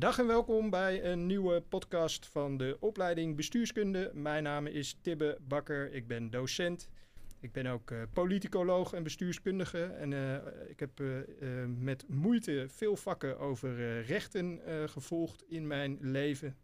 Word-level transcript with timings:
Dag 0.00 0.18
en 0.18 0.26
welkom 0.26 0.70
bij 0.70 1.04
een 1.04 1.26
nieuwe 1.26 1.60
podcast 1.68 2.26
van 2.26 2.56
de 2.56 2.76
opleiding 2.80 3.36
Bestuurskunde. 3.36 4.10
Mijn 4.14 4.42
naam 4.42 4.66
is 4.66 4.96
Tibbe 5.00 5.38
Bakker, 5.48 5.92
ik 5.92 6.06
ben 6.06 6.30
docent. 6.30 6.88
Ik 7.40 7.52
ben 7.52 7.66
ook 7.66 7.90
uh, 7.90 8.02
politicoloog 8.12 8.92
en 8.92 9.02
bestuurskundige. 9.02 9.82
En 9.82 10.10
uh, 10.10 10.34
ik 10.68 10.80
heb 10.80 11.00
uh, 11.00 11.18
met 11.78 12.04
moeite 12.08 12.66
veel 12.68 12.96
vakken 12.96 13.38
over 13.38 14.02
rechten 14.02 14.60
gevolgd 14.88 15.44
in 15.48 15.66
mijn 15.66 15.98
leven. 16.00 16.56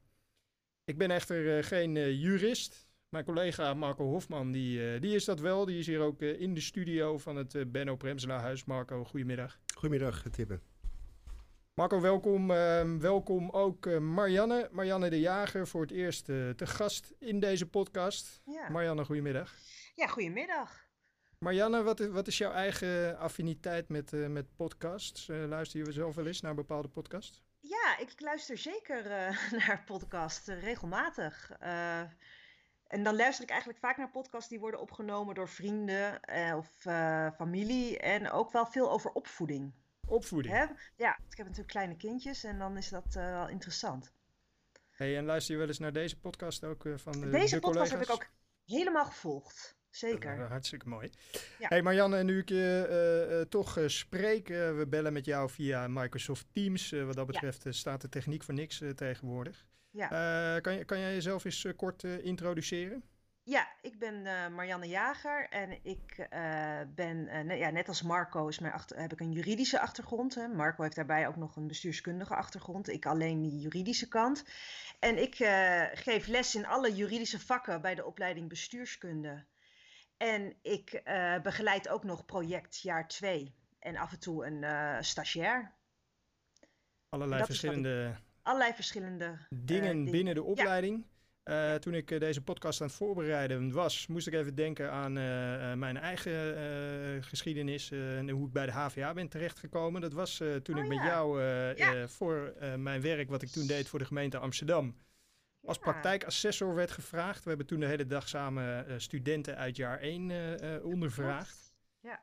Ik 0.84 0.98
ben 0.98 1.10
echter 1.10 1.64
geen 1.64 2.18
jurist. 2.18 2.88
Mijn 3.08 3.24
collega 3.24 3.74
Marco 3.74 4.04
Hofman, 4.04 4.52
die, 4.52 4.98
die 4.98 5.14
is 5.14 5.24
dat 5.24 5.40
wel. 5.40 5.64
Die 5.64 5.78
is 5.78 5.86
hier 5.86 6.00
ook 6.00 6.22
in 6.22 6.54
de 6.54 6.60
studio 6.60 7.18
van 7.18 7.36
het 7.36 7.72
Benno 7.72 7.96
Premsela 7.96 8.38
Huis. 8.38 8.64
Marco, 8.64 9.04
goedemiddag. 9.04 9.58
Goedemiddag, 9.74 10.22
Tibbe. 10.30 10.60
Marco, 11.76 12.00
welkom. 12.00 12.50
Uh, 12.50 12.96
welkom 12.98 13.50
ook 13.50 13.86
uh, 13.86 13.98
Marianne. 13.98 14.68
Marianne 14.72 15.10
de 15.10 15.20
Jager 15.20 15.66
voor 15.68 15.80
het 15.80 15.90
eerst 15.90 16.28
uh, 16.28 16.50
te 16.50 16.66
gast 16.66 17.14
in 17.18 17.40
deze 17.40 17.68
podcast. 17.68 18.40
Ja. 18.44 18.68
Marianne, 18.68 19.04
goedemiddag. 19.04 19.54
Ja, 19.94 20.06
goedemiddag. 20.06 20.86
Marianne, 21.38 21.82
wat 21.82 22.00
is, 22.00 22.08
wat 22.08 22.26
is 22.26 22.38
jouw 22.38 22.52
eigen 22.52 23.18
affiniteit 23.18 23.88
met, 23.88 24.10
met 24.10 24.56
podcasts? 24.56 25.26
luister 25.26 25.84
je 25.84 25.92
zelf 25.92 26.14
wel 26.14 26.26
eens 26.26 26.40
naar 26.40 26.50
een 26.50 26.56
bepaalde 26.56 26.88
podcast? 26.88 27.42
Ja, 27.60 27.98
ik 27.98 28.20
luister 28.20 28.58
zeker 28.58 29.04
naar 29.66 29.82
podcasts, 29.86 30.48
regelmatig. 30.48 31.50
en 32.86 33.02
dan 33.02 33.16
luister 33.16 33.44
ik 33.44 33.50
eigenlijk 33.50 33.80
vaak 33.80 33.96
naar 33.96 34.10
podcasts 34.10 34.48
die 34.48 34.60
worden 34.60 34.80
opgenomen 34.80 35.34
door 35.34 35.48
vrienden 35.48 36.20
of 36.56 36.68
familie. 37.36 37.98
En 37.98 38.30
ook 38.30 38.52
wel 38.52 38.66
veel 38.66 38.90
over 38.90 39.10
opvoeding. 39.10 39.72
Opvoeding. 40.06 40.54
Hè? 40.54 40.64
Ja, 40.96 41.18
ik 41.30 41.36
heb 41.36 41.46
natuurlijk 41.46 41.68
kleine 41.68 41.96
kindjes 41.96 42.44
en 42.44 42.58
dan 42.58 42.76
is 42.76 42.88
dat 42.88 43.14
uh, 43.16 43.30
wel 43.30 43.48
interessant. 43.48 44.12
Hey, 44.90 45.16
en 45.16 45.24
luister 45.24 45.52
je 45.52 45.58
wel 45.60 45.68
eens 45.68 45.78
naar 45.78 45.92
deze 45.92 46.20
podcast 46.20 46.64
ook 46.64 46.84
uh, 46.84 46.98
van 46.98 47.12
de 47.12 47.30
Deze 47.30 47.54
de 47.54 47.60
podcast 47.60 47.90
heb 47.90 48.02
ik 48.02 48.10
ook 48.10 48.26
helemaal 48.64 49.04
gevolgd. 49.04 49.76
Zeker. 49.90 50.38
Uh, 50.38 50.48
hartstikke 50.48 50.88
mooi. 50.88 51.10
Ja. 51.58 51.68
Hey 51.68 51.82
Marianne, 51.82 52.22
nu 52.22 52.38
ik 52.38 52.48
je 52.48 53.46
toch 53.48 53.78
spreek, 53.86 54.48
we 54.48 54.86
bellen 54.88 55.12
met 55.12 55.24
jou 55.24 55.50
via 55.50 55.88
Microsoft 55.88 56.46
Teams. 56.52 56.90
wat 56.90 57.14
dat 57.14 57.26
betreft 57.26 57.66
staat 57.68 58.00
de 58.00 58.08
techniek 58.08 58.42
voor 58.42 58.54
niks 58.54 58.82
tegenwoordig. 58.94 59.66
Ja. 59.90 60.60
kan, 60.60 60.74
je, 60.74 60.84
kan 60.84 60.98
jij 60.98 61.14
jezelf 61.14 61.44
eens 61.44 61.66
kort 61.76 62.02
introduceren? 62.04 63.02
Ja, 63.48 63.68
ik 63.82 63.98
ben 63.98 64.14
uh, 64.14 64.48
Marianne 64.48 64.88
Jager 64.88 65.48
en 65.48 65.84
ik 65.84 66.28
uh, 66.32 66.80
ben, 66.94 67.48
uh, 67.48 67.58
ja, 67.58 67.70
net 67.70 67.88
als 67.88 68.02
Marco 68.02 68.48
is 68.48 68.58
mijn 68.58 68.72
achter, 68.72 69.00
heb 69.00 69.12
ik 69.12 69.20
een 69.20 69.32
juridische 69.32 69.80
achtergrond. 69.80 70.34
Hè. 70.34 70.48
Marco 70.48 70.82
heeft 70.82 70.96
daarbij 70.96 71.28
ook 71.28 71.36
nog 71.36 71.56
een 71.56 71.66
bestuurskundige 71.66 72.34
achtergrond. 72.34 72.88
Ik 72.88 73.06
alleen 73.06 73.42
die 73.42 73.58
juridische 73.58 74.08
kant. 74.08 74.44
En 74.98 75.22
ik 75.22 75.34
geef 75.94 76.26
les 76.26 76.54
in 76.54 76.66
alle 76.66 76.94
juridische 76.94 77.40
vakken 77.40 77.80
bij 77.80 77.94
de 77.94 78.04
opleiding 78.04 78.48
bestuurskunde. 78.48 79.44
En 80.16 80.56
ik 80.62 81.02
begeleid 81.42 81.88
ook 81.88 82.04
nog 82.04 82.24
project 82.24 82.80
jaar 82.80 83.08
2 83.08 83.54
en 83.78 83.96
af 83.96 84.12
en 84.12 84.18
toe 84.18 84.46
een 84.46 85.04
stagiair. 85.04 85.72
Allerlei 87.08 87.44
verschillende... 87.44 88.16
allerlei 88.42 88.74
verschillende 88.74 89.38
dingen, 89.50 89.96
dingen, 89.96 90.10
binnen 90.10 90.34
de 90.34 90.42
opleiding. 90.42 91.04
Ja. 91.08 91.14
Uh, 91.50 91.74
toen 91.74 91.94
ik 91.94 92.10
uh, 92.10 92.20
deze 92.20 92.42
podcast 92.42 92.80
aan 92.80 92.86
het 92.86 92.96
voorbereiden 92.96 93.72
was, 93.72 94.06
moest 94.06 94.26
ik 94.26 94.34
even 94.34 94.54
denken 94.54 94.92
aan 94.92 95.16
uh, 95.16 95.72
mijn 95.72 95.96
eigen 95.96 97.22
geschiedenis 97.22 97.90
en 97.90 98.30
hoe 98.30 98.46
ik 98.46 98.52
bij 98.52 98.66
de 98.66 98.72
HVA 98.72 99.12
ben 99.12 99.28
terechtgekomen. 99.28 100.00
Dat 100.00 100.12
was 100.12 100.36
toen 100.36 100.78
oh, 100.78 100.84
ik 100.84 100.92
ja. 100.92 100.96
met 100.96 101.06
jou 101.06 101.42
ja. 101.76 102.08
voor 102.08 102.54
mijn 102.76 103.00
werk, 103.00 103.28
wat 103.28 103.42
ik 103.42 103.48
toen 103.48 103.66
deed 103.66 103.88
voor 103.88 103.98
de 103.98 104.04
gemeente 104.04 104.38
Amsterdam, 104.38 104.96
als 105.64 105.78
praktijkassessor 105.78 106.74
werd 106.74 106.90
gevraagd. 106.90 107.42
We 107.42 107.48
hebben 107.48 107.66
toen 107.66 107.80
de 107.80 107.86
hele 107.86 108.06
dag 108.06 108.28
samen 108.28 109.00
studenten 109.00 109.56
uit 109.56 109.76
jaar 109.76 109.98
1 109.98 110.82
ondervraagd. 110.82 111.72
Ja. 112.00 112.20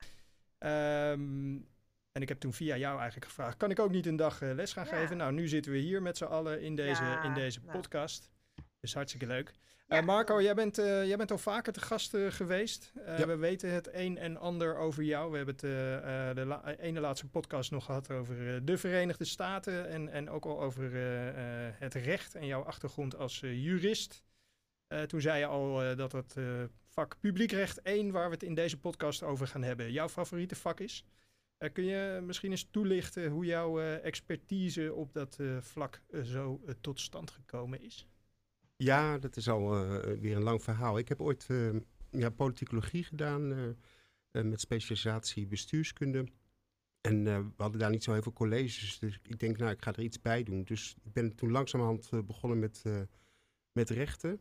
Um, 1.11 1.67
en 2.11 2.21
ik 2.21 2.29
heb 2.29 2.39
toen 2.39 2.53
via 2.53 2.77
jou 2.77 2.95
eigenlijk 2.97 3.25
gevraagd: 3.25 3.57
kan 3.57 3.71
ik 3.71 3.79
ook 3.79 3.91
niet 3.91 4.05
een 4.05 4.15
dag 4.15 4.41
les 4.41 4.73
gaan 4.73 4.85
geven? 4.85 5.17
Nou, 5.17 5.33
nu 5.33 5.47
zitten 5.47 5.71
we 5.71 5.77
hier 5.77 6.01
met 6.01 6.17
z'n 6.17 6.23
allen 6.23 6.61
in 6.61 6.75
deze, 6.75 7.19
in 7.23 7.33
deze 7.33 7.59
nou. 7.59 7.71
podcast. 7.71 8.32
Dus 8.83 8.93
hartstikke 8.93 9.27
leuk. 9.27 9.53
Ja. 9.87 9.99
Uh, 9.99 10.05
Marco, 10.05 10.41
jij 10.41 10.55
bent, 10.55 10.79
uh, 10.79 11.05
jij 11.07 11.17
bent 11.17 11.31
al 11.31 11.37
vaker 11.37 11.73
te 11.73 11.81
gast 11.81 12.13
uh, 12.13 12.31
geweest. 12.31 12.91
Ja. 13.05 13.27
We 13.27 13.35
weten 13.35 13.71
het 13.71 13.89
een 13.93 14.17
en 14.17 14.37
ander 14.37 14.77
over 14.77 15.03
jou. 15.03 15.31
We 15.31 15.37
hebben 15.37 15.55
het 15.55 16.35
de 16.35 16.45
la 16.45 16.75
ene 16.75 16.99
laatste 16.99 17.27
podcast 17.27 17.71
nog 17.71 17.85
gehad 17.85 18.11
over 18.11 18.65
de 18.65 18.77
Verenigde 18.77 19.25
Staten. 19.25 19.87
En, 19.89 20.09
en 20.09 20.29
ook 20.29 20.45
al 20.45 20.61
over 20.61 20.91
het 21.79 21.93
recht 21.93 22.35
en 22.35 22.45
jouw 22.45 22.61
achtergrond 22.61 23.17
als 23.17 23.39
jurist. 23.39 24.23
toen 25.07 25.21
zei 25.21 25.39
je 25.39 25.45
al 25.45 25.95
dat 25.95 26.11
het 26.11 26.35
vak 26.87 27.19
publiekrecht 27.19 27.81
1, 27.81 28.11
waar 28.11 28.27
we 28.27 28.33
het 28.33 28.43
in 28.43 28.55
deze 28.55 28.79
podcast 28.79 29.23
over 29.23 29.47
gaan 29.47 29.63
hebben, 29.63 29.91
jouw 29.91 30.09
favoriete 30.09 30.55
vak 30.55 30.79
is. 30.79 31.05
kun 31.73 31.85
je 31.85 32.21
misschien 32.23 32.51
eens 32.51 32.67
toelichten 32.71 33.29
hoe 33.29 33.45
jouw 33.45 33.79
expertise 33.79 34.93
op 34.93 35.13
dat 35.13 35.37
vlak 35.59 36.01
zo 36.23 36.61
tot 36.81 36.99
stand 36.99 37.31
gekomen 37.31 37.81
is? 37.81 38.07
Ja, 38.83 39.17
dat 39.17 39.37
is 39.37 39.49
al 39.49 39.85
uh, 39.85 40.19
weer 40.19 40.35
een 40.35 40.43
lang 40.43 40.63
verhaal. 40.63 40.97
Ik 40.97 41.07
heb 41.09 41.21
ooit 41.21 41.47
uh, 41.51 41.75
ja, 42.09 42.29
politicologie 42.29 43.03
gedaan 43.03 43.51
uh, 43.51 44.43
met 44.43 44.59
specialisatie 44.59 45.47
bestuurskunde. 45.47 46.27
En 47.01 47.23
we 47.23 47.53
hadden 47.57 47.79
daar 47.79 47.89
niet 47.89 48.03
zo 48.03 48.11
heel 48.11 48.21
veel 48.21 48.33
colleges, 48.33 48.99
dus 48.99 49.19
ik 49.23 49.39
denk, 49.39 49.57
nou, 49.57 49.71
ik 49.71 49.83
ga 49.83 49.93
er 49.93 50.03
iets 50.03 50.21
bij 50.21 50.43
doen. 50.43 50.63
Dus 50.63 50.95
ik 51.03 51.13
ben 51.13 51.35
toen 51.35 51.51
langzamerhand 51.51 52.09
begonnen 52.25 52.59
met, 52.59 52.83
met 53.71 53.89
rechten. 53.89 54.39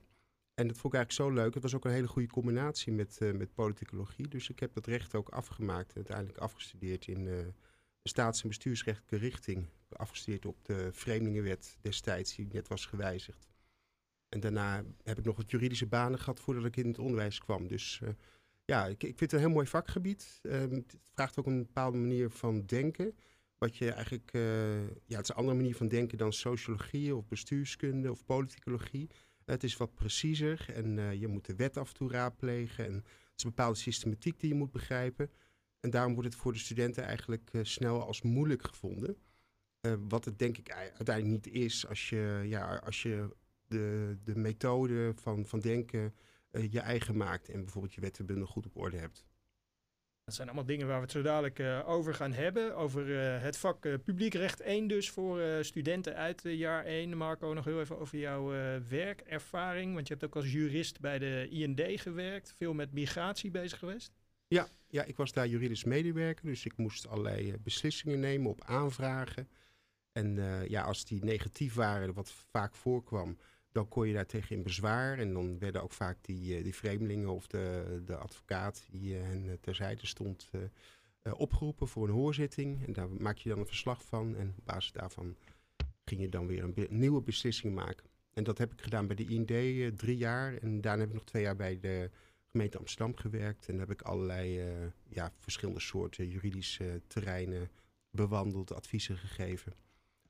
En 0.54 0.66
dat 0.66 0.78
vond 0.78 0.94
ik 0.94 1.00
eigenlijk 1.00 1.12
zo 1.12 1.42
leuk. 1.42 1.54
Het 1.54 1.62
was 1.62 1.74
ook 1.74 1.84
een 1.84 1.90
hele 1.90 2.08
goede 2.08 2.28
combinatie 2.28 2.92
met, 2.92 3.18
met 3.20 3.54
politicologie. 3.54 4.28
Dus 4.28 4.48
ik 4.48 4.60
heb 4.60 4.74
dat 4.74 4.86
recht 4.86 5.14
ook 5.14 5.28
afgemaakt 5.28 5.96
uiteindelijk 5.96 6.38
afgestudeerd 6.38 7.06
in 7.06 7.24
de 7.24 7.52
staats- 8.02 8.42
en 8.42 8.48
bestuursrechtelijke 8.48 9.16
richting. 9.16 9.66
Afgestudeerd 9.88 10.46
op 10.46 10.64
de 10.64 10.88
Vreemdelingenwet 10.92 11.76
destijds, 11.80 12.34
die 12.34 12.48
net 12.52 12.68
was 12.68 12.86
gewijzigd. 12.86 13.51
En 14.32 14.40
daarna 14.40 14.84
heb 15.02 15.18
ik 15.18 15.24
nog 15.24 15.36
wat 15.36 15.50
juridische 15.50 15.86
banen 15.86 16.18
gehad 16.18 16.40
voordat 16.40 16.64
ik 16.64 16.76
in 16.76 16.86
het 16.86 16.98
onderwijs 16.98 17.38
kwam. 17.38 17.68
Dus 17.68 18.00
uh, 18.02 18.08
ja, 18.64 18.86
ik, 18.86 19.02
ik, 19.02 19.18
vind 19.18 19.20
het 19.20 19.32
een 19.32 19.38
heel 19.38 19.54
mooi 19.54 19.66
vakgebied. 19.66 20.40
Uh, 20.42 20.60
het 20.60 20.96
vraagt 21.12 21.38
ook 21.38 21.46
een 21.46 21.62
bepaalde 21.62 21.98
manier 21.98 22.30
van 22.30 22.66
denken. 22.66 23.16
Wat 23.58 23.76
je 23.76 23.90
eigenlijk, 23.90 24.32
uh, 24.32 24.86
ja, 24.86 25.16
het 25.16 25.22
is 25.22 25.28
een 25.28 25.34
andere 25.34 25.56
manier 25.56 25.76
van 25.76 25.88
denken 25.88 26.18
dan 26.18 26.32
sociologie 26.32 27.16
of 27.16 27.26
bestuurskunde 27.26 28.10
of 28.10 28.24
politicologie. 28.24 29.10
het 29.44 29.62
is 29.62 29.76
wat 29.76 29.94
preciezer 29.94 30.66
en 30.74 31.18
je 31.18 31.28
moet 31.28 31.46
de 31.46 31.54
wet 31.54 31.76
af 31.76 31.88
en 31.88 31.94
toe 31.94 32.10
raadplegen. 32.10 32.84
En 32.86 32.94
het 32.94 33.36
is 33.36 33.44
een 33.44 33.50
bepaalde 33.50 33.78
systematiek 33.78 34.40
die 34.40 34.48
je 34.48 34.54
moet 34.54 34.72
begrijpen. 34.72 35.30
En 35.80 35.90
daarom 35.90 36.14
wordt 36.14 36.28
het 36.28 36.38
voor 36.38 36.52
de 36.52 36.58
studenten 36.58 37.04
eigenlijk 37.04 37.50
snel 37.62 38.06
als 38.06 38.22
moeilijk 38.22 38.64
gevonden. 38.64 39.16
wat 40.08 40.24
het 40.24 40.38
denk 40.38 40.58
ik 40.58 40.72
uiteindelijk 40.72 41.44
niet 41.44 41.54
is 41.54 41.86
als 41.88 42.08
je, 42.08 42.42
ja, 42.44 42.76
als 42.76 43.02
je 43.02 43.28
de, 43.72 44.16
de 44.24 44.36
methode 44.36 45.12
van, 45.14 45.46
van 45.46 45.60
denken 45.60 46.14
uh, 46.52 46.72
je 46.72 46.80
eigen 46.80 47.16
maakt 47.16 47.48
en 47.48 47.60
bijvoorbeeld 47.60 47.94
je 47.94 48.00
wettenbundel 48.00 48.46
goed 48.46 48.66
op 48.66 48.76
orde 48.76 48.96
hebt. 48.96 49.24
Dat 50.24 50.34
zijn 50.34 50.48
allemaal 50.48 50.66
dingen 50.66 50.86
waar 50.86 50.96
we 50.96 51.02
het 51.02 51.12
zo 51.12 51.22
dadelijk 51.22 51.58
uh, 51.58 51.88
over 51.88 52.14
gaan 52.14 52.32
hebben. 52.32 52.76
Over 52.76 53.06
uh, 53.08 53.42
het 53.42 53.56
vak 53.56 53.84
uh, 53.84 53.94
publiekrecht 54.04 54.60
1 54.60 54.86
dus 54.86 55.10
voor 55.10 55.64
studenten 55.64 56.14
uit 56.16 56.42
jaar 56.42 56.84
1. 56.84 57.16
Marco, 57.16 57.52
nog 57.52 57.64
heel 57.64 57.80
even 57.80 57.98
over 57.98 58.18
jouw 58.18 58.46
werkervaring. 58.88 59.94
Want 59.94 60.08
je 60.08 60.12
hebt 60.12 60.26
ook 60.26 60.36
als 60.36 60.52
jurist 60.52 61.00
bij 61.00 61.18
de 61.18 61.48
IND 61.48 62.00
gewerkt. 62.00 62.54
Veel 62.56 62.74
met 62.74 62.92
migratie 62.92 63.50
bezig 63.50 63.78
geweest. 63.78 64.12
Ja, 64.48 64.68
ja 64.88 65.04
ik 65.04 65.16
was 65.16 65.32
daar 65.32 65.46
juridisch 65.46 65.84
medewerker. 65.84 66.44
Dus 66.44 66.64
ik 66.64 66.76
moest 66.76 67.08
allerlei 67.08 67.58
beslissingen 67.58 68.20
nemen 68.20 68.50
op 68.50 68.64
aanvragen. 68.64 69.48
En 70.12 70.34
ja, 70.68 70.82
als 70.82 71.04
die 71.04 71.24
negatief 71.24 71.74
waren, 71.74 72.14
wat 72.14 72.32
vaak 72.50 72.74
voorkwam 72.74 73.36
dan 73.72 73.88
kon 73.88 74.08
je 74.08 74.14
daar 74.14 74.26
tegen 74.26 74.56
in 74.56 74.62
bezwaar. 74.62 75.18
En 75.18 75.32
dan 75.32 75.58
werden 75.58 75.82
ook 75.82 75.92
vaak 75.92 76.18
die, 76.20 76.56
eh, 76.56 76.62
die 76.62 76.74
vreemdelingen 76.74 77.28
of 77.28 77.46
de, 77.46 78.02
de 78.04 78.16
advocaat 78.16 78.86
die 78.90 79.16
eh, 79.16 79.22
hen 79.22 79.58
terzijde 79.60 80.06
stond 80.06 80.50
opgeroepen 81.36 81.88
voor 81.88 82.08
een 82.08 82.14
hoorzitting. 82.14 82.86
En 82.86 82.92
daar 82.92 83.08
maak 83.10 83.36
je 83.36 83.48
dan 83.48 83.58
een 83.58 83.66
verslag 83.66 84.04
van. 84.04 84.36
En 84.36 84.54
op 84.58 84.64
basis 84.64 84.92
daarvan 84.92 85.36
ging 86.04 86.20
je 86.20 86.28
dan 86.28 86.46
weer 86.46 86.62
een 86.62 86.86
nieuwe 86.88 87.22
beslissing 87.22 87.74
maken. 87.74 88.06
En 88.32 88.44
dat 88.44 88.58
heb 88.58 88.72
ik 88.72 88.80
gedaan 88.80 89.06
bij 89.06 89.16
de 89.16 89.26
IND 89.26 89.98
drie 89.98 90.16
jaar. 90.16 90.56
En 90.56 90.80
daarna 90.80 91.00
heb 91.00 91.08
ik 91.08 91.14
nog 91.14 91.24
twee 91.24 91.42
jaar 91.42 91.56
bij 91.56 91.78
de 91.80 92.10
gemeente 92.50 92.78
Amsterdam 92.78 93.16
gewerkt. 93.16 93.68
En 93.68 93.76
daar 93.76 93.86
heb 93.86 94.00
ik 94.00 94.06
allerlei 94.06 94.62
ja, 95.08 95.32
verschillende 95.38 95.80
soorten 95.80 96.28
juridische 96.28 97.00
terreinen 97.06 97.70
bewandeld, 98.10 98.72
adviezen 98.72 99.16
gegeven. 99.16 99.72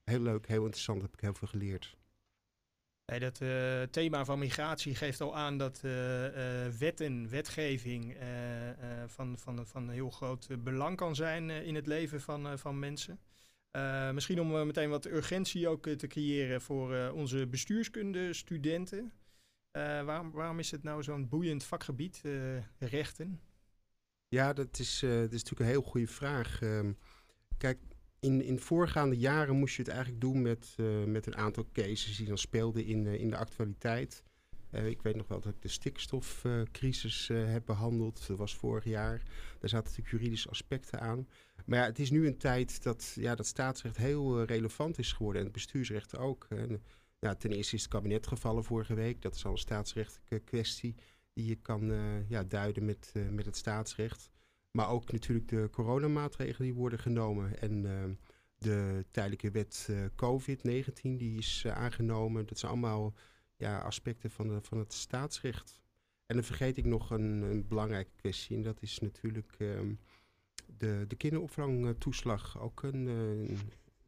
Heel 0.04 0.20
leuk, 0.20 0.46
heel 0.46 0.64
interessant, 0.64 1.02
heb 1.02 1.12
ik 1.12 1.20
heel 1.20 1.34
veel 1.34 1.48
geleerd. 1.48 1.96
Hey, 3.04 3.18
dat 3.18 3.40
uh, 3.40 3.82
thema 3.82 4.24
van 4.24 4.38
migratie 4.38 4.94
geeft 4.94 5.20
al 5.20 5.36
aan 5.36 5.58
dat 5.58 5.80
uh, 5.84 6.24
uh, 6.24 6.68
wetten, 6.78 7.28
wetgeving 7.28 8.16
van, 9.06 9.38
van, 9.38 9.66
van 9.66 9.90
heel 9.90 10.10
groot 10.10 10.48
belang 10.58 10.96
kan 10.96 11.14
zijn 11.14 11.50
in 11.50 11.74
het 11.74 11.86
leven 11.86 12.20
van, 12.20 12.58
van 12.58 12.78
mensen. 12.78 13.20
misschien 14.14 14.40
om 14.40 14.66
meteen 14.66 14.90
wat 14.90 15.06
urgentie 15.06 15.68
ook 15.68 15.88
te 15.88 16.06
creëren 16.06 16.60
voor 16.60 17.10
onze 17.10 17.46
bestuurskunde 17.46 18.32
studenten. 18.32 19.12
waarom, 20.04 20.30
waarom 20.30 20.58
is 20.58 20.70
het 20.70 20.82
nou 20.82 21.02
zo'n 21.02 21.28
boeiend 21.28 21.64
vakgebied, 21.64 22.22
rechten? 22.78 23.40
Ja, 24.28 24.52
dat 24.52 24.78
is, 24.78 24.98
dat 25.00 25.32
is 25.32 25.42
natuurlijk 25.42 25.60
een 25.60 25.66
heel 25.66 25.82
goede 25.82 26.06
vraag. 26.06 26.62
Ehm, 26.62 26.92
kijk, 27.58 27.78
in, 28.22 28.42
in 28.42 28.58
voorgaande 28.58 29.16
jaren 29.16 29.56
moest 29.56 29.76
je 29.76 29.82
het 29.82 29.90
eigenlijk 29.90 30.20
doen 30.20 30.42
met, 30.42 30.76
met 31.06 31.26
een 31.26 31.36
aantal 31.36 31.66
cases 31.72 32.16
die 32.16 32.26
dan 32.26 32.38
speelden 32.38 32.84
in, 32.84 33.06
in 33.06 33.30
de 33.30 33.36
actualiteit. 33.36 34.22
Uh, 34.70 34.86
ik 34.86 35.02
weet 35.02 35.16
nog 35.16 35.28
wel 35.28 35.40
dat 35.40 35.52
ik 35.52 35.62
de 35.62 35.68
stikstofcrisis 35.68 37.28
heb 37.28 37.62
behandeld. 37.66 38.26
Dat 38.26 38.38
was 38.38 38.56
vorig 38.56 38.84
jaar. 38.84 39.22
Daar 39.58 39.68
zaten 39.68 39.88
natuurlijk 39.88 40.10
juridische 40.10 40.48
aspecten 40.48 41.00
aan. 41.00 41.28
Maar 41.66 41.78
ja, 41.78 41.84
het 41.84 41.98
is 41.98 42.10
nu 42.10 42.26
een 42.26 42.38
tijd 42.38 42.82
dat, 42.82 43.12
ja, 43.14 43.34
dat 43.34 43.46
staatsrecht 43.46 43.96
heel 43.96 44.42
relevant 44.42 44.98
is 44.98 45.12
geworden. 45.12 45.40
En 45.40 45.46
het 45.46 45.56
bestuursrecht 45.56 46.16
ook. 46.16 46.46
En, 46.48 46.82
ja, 47.18 47.34
ten 47.34 47.50
eerste 47.50 47.74
is 47.76 47.82
het 47.82 47.90
kabinet 47.90 48.26
gevallen 48.26 48.64
vorige 48.64 48.94
week. 48.94 49.22
Dat 49.22 49.34
is 49.34 49.44
al 49.44 49.52
een 49.52 49.58
staatsrechtelijke 49.58 50.38
kwestie 50.38 50.94
die 51.32 51.46
je 51.46 51.56
kan 51.56 51.92
ja, 52.28 52.42
duiden 52.42 52.84
met, 52.84 53.12
met 53.30 53.46
het 53.46 53.56
staatsrecht. 53.56 54.31
Maar 54.72 54.88
ook 54.88 55.12
natuurlijk 55.12 55.48
de 55.48 55.68
coronamaatregelen 55.70 56.68
die 56.68 56.74
worden 56.74 56.98
genomen. 56.98 57.58
En 57.60 57.82
de 58.58 59.04
tijdelijke 59.10 59.50
wet 59.50 59.88
COVID-19 60.16 61.00
die 61.02 61.38
is 61.38 61.66
aangenomen. 61.66 62.46
Dat 62.46 62.58
zijn 62.58 62.72
allemaal 62.72 63.14
ja, 63.56 63.78
aspecten 63.78 64.30
van, 64.30 64.48
de, 64.48 64.60
van 64.60 64.78
het 64.78 64.92
staatsrecht. 64.92 65.80
En 66.26 66.36
dan 66.36 66.44
vergeet 66.44 66.76
ik 66.76 66.84
nog 66.84 67.10
een, 67.10 67.42
een 67.42 67.66
belangrijke 67.68 68.10
kwestie. 68.16 68.56
En 68.56 68.62
dat 68.62 68.82
is 68.82 68.98
natuurlijk 68.98 69.56
um, 69.58 69.98
de, 70.66 71.04
de 71.08 71.16
kinderopvangtoeslag. 71.16 72.60
Ook 72.60 72.82
een, 72.82 73.06
een, 73.06 73.58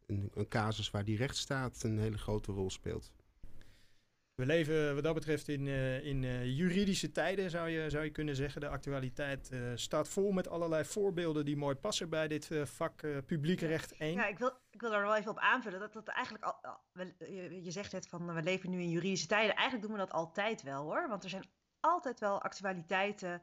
een, 0.05 0.31
een 0.33 0.47
casus 0.47 0.91
waar 0.91 1.05
die 1.05 1.17
rechtsstaat 1.17 1.83
een 1.83 1.99
hele 1.99 2.17
grote 2.17 2.51
rol 2.51 2.69
speelt. 2.69 3.11
We 4.35 4.45
leven 4.45 4.93
wat 4.93 5.03
dat 5.03 5.13
betreft 5.13 5.47
in, 5.47 5.65
uh, 5.65 6.05
in 6.05 6.23
uh, 6.23 6.57
juridische 6.57 7.11
tijden, 7.11 7.49
zou 7.49 7.69
je, 7.69 7.89
zou 7.89 8.03
je 8.03 8.09
kunnen 8.09 8.35
zeggen. 8.35 8.61
De 8.61 8.67
actualiteit 8.67 9.49
uh, 9.53 9.71
staat 9.75 10.09
vol 10.09 10.31
met 10.31 10.47
allerlei 10.47 10.85
voorbeelden 10.85 11.45
die 11.45 11.57
mooi 11.57 11.75
passen 11.75 12.09
bij 12.09 12.27
dit 12.27 12.49
vak 12.63 13.25
publiek 13.25 13.61
recht 13.61 13.97
1. 13.97 14.13
Ja, 14.13 14.27
ik 14.27 14.37
wil, 14.37 14.51
ik 14.69 14.81
wil 14.81 14.89
daar 14.89 15.01
wel 15.01 15.15
even 15.15 15.31
op 15.31 15.39
aanvullen. 15.39 15.79
Dat 15.79 15.93
dat 15.93 16.07
eigenlijk 16.07 16.43
al, 16.43 16.55
al 16.61 16.79
je, 17.17 17.63
je, 17.63 17.71
zegt 17.71 17.91
het 17.91 18.07
van 18.07 18.33
we 18.33 18.41
leven 18.41 18.69
nu 18.69 18.81
in 18.81 18.89
juridische 18.89 19.27
tijden. 19.27 19.55
Eigenlijk 19.55 19.87
doen 19.87 19.97
we 19.97 20.05
dat 20.05 20.11
altijd 20.11 20.61
wel 20.61 20.83
hoor. 20.83 21.07
Want 21.09 21.23
er 21.23 21.29
zijn 21.29 21.49
altijd 21.79 22.19
wel 22.19 22.41
actualiteiten 22.41 23.41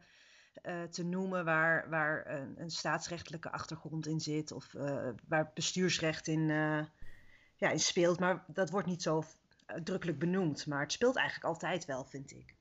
te 0.90 1.04
noemen 1.04 1.44
waar, 1.44 1.90
waar 1.90 2.26
een, 2.26 2.60
een, 2.60 2.70
staatsrechtelijke 2.70 3.50
achtergrond 3.50 4.06
in 4.06 4.20
zit. 4.20 4.52
Of 4.52 4.72
waar 5.28 5.50
bestuursrecht 5.54 6.26
in, 6.26 6.46
ja, 7.56 7.70
in 7.70 7.80
speelt. 7.80 8.20
Maar 8.20 8.44
dat 8.46 8.70
wordt 8.70 8.86
niet 8.86 9.02
zo 9.02 9.22
uitdrukkelijk 9.72 10.18
benoemd. 10.18 10.66
Maar 10.66 10.80
het 10.80 10.92
speelt 10.92 11.16
eigenlijk 11.16 11.46
altijd 11.46 11.84
wel, 11.84 12.04
vind 12.04 12.32
ik. 12.32 12.54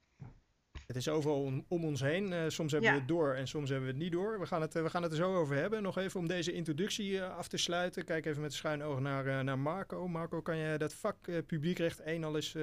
Het 0.87 0.95
is 0.95 1.09
overal 1.09 1.43
om, 1.43 1.65
om 1.67 1.85
ons 1.85 2.01
heen. 2.01 2.31
Uh, 2.31 2.43
soms 2.47 2.71
hebben 2.71 2.91
we 2.91 2.97
het 2.97 3.07
door 3.07 3.33
en 3.33 3.47
soms 3.47 3.69
hebben 3.69 3.87
we 3.87 3.93
het 3.93 4.03
niet 4.03 4.11
door. 4.11 4.39
We 4.39 4.45
gaan 4.45 4.61
het, 4.61 4.75
uh, 4.75 4.83
we 4.83 4.89
gaan 4.89 5.03
het 5.03 5.11
er 5.11 5.17
zo 5.17 5.35
over 5.35 5.55
hebben. 5.55 5.83
Nog 5.83 5.97
even 5.97 6.19
om 6.19 6.27
deze 6.27 6.51
introductie 6.51 7.11
uh, 7.11 7.37
af 7.37 7.47
te 7.47 7.57
sluiten. 7.57 8.05
Kijk 8.05 8.25
even 8.25 8.41
met 8.41 8.53
schuin 8.53 8.83
oog 8.83 8.99
naar, 8.99 9.43
naar 9.43 9.59
Marco. 9.59 10.07
Marco, 10.07 10.41
kan 10.41 10.57
je 10.57 10.77
dat 10.77 10.93
vak 10.93 11.45
publiekrecht 11.45 11.99
1 11.99 12.23
al 12.23 12.35
eens 12.35 12.55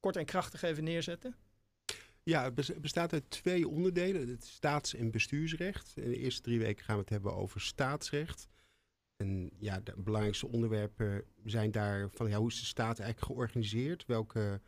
kort 0.00 0.16
en 0.16 0.24
krachtig 0.24 0.62
even 0.62 0.84
neerzetten? 0.84 1.36
Ja, 2.22 2.44
het 2.44 2.80
bestaat 2.80 3.12
uit 3.12 3.30
twee 3.30 3.68
onderdelen. 3.68 4.28
Het 4.28 4.44
staats- 4.44 4.94
en 4.94 5.10
bestuursrecht. 5.10 5.92
In 5.96 6.10
de 6.10 6.18
eerste 6.18 6.42
drie 6.42 6.58
weken 6.58 6.84
gaan 6.84 6.94
we 6.94 7.00
het 7.00 7.10
hebben 7.10 7.34
over 7.34 7.60
staatsrecht. 7.60 8.48
En 9.18 9.50
ja, 9.58 9.80
de 9.80 9.94
belangrijkste 9.96 10.48
onderwerpen 10.48 11.24
zijn 11.44 11.70
daar 11.70 12.10
van 12.10 12.28
ja, 12.28 12.38
hoe 12.38 12.48
is 12.48 12.60
de 12.60 12.66
staat 12.66 12.98
eigenlijk 12.98 13.32
georganiseerd? 13.32 14.06
Welke 14.06 14.60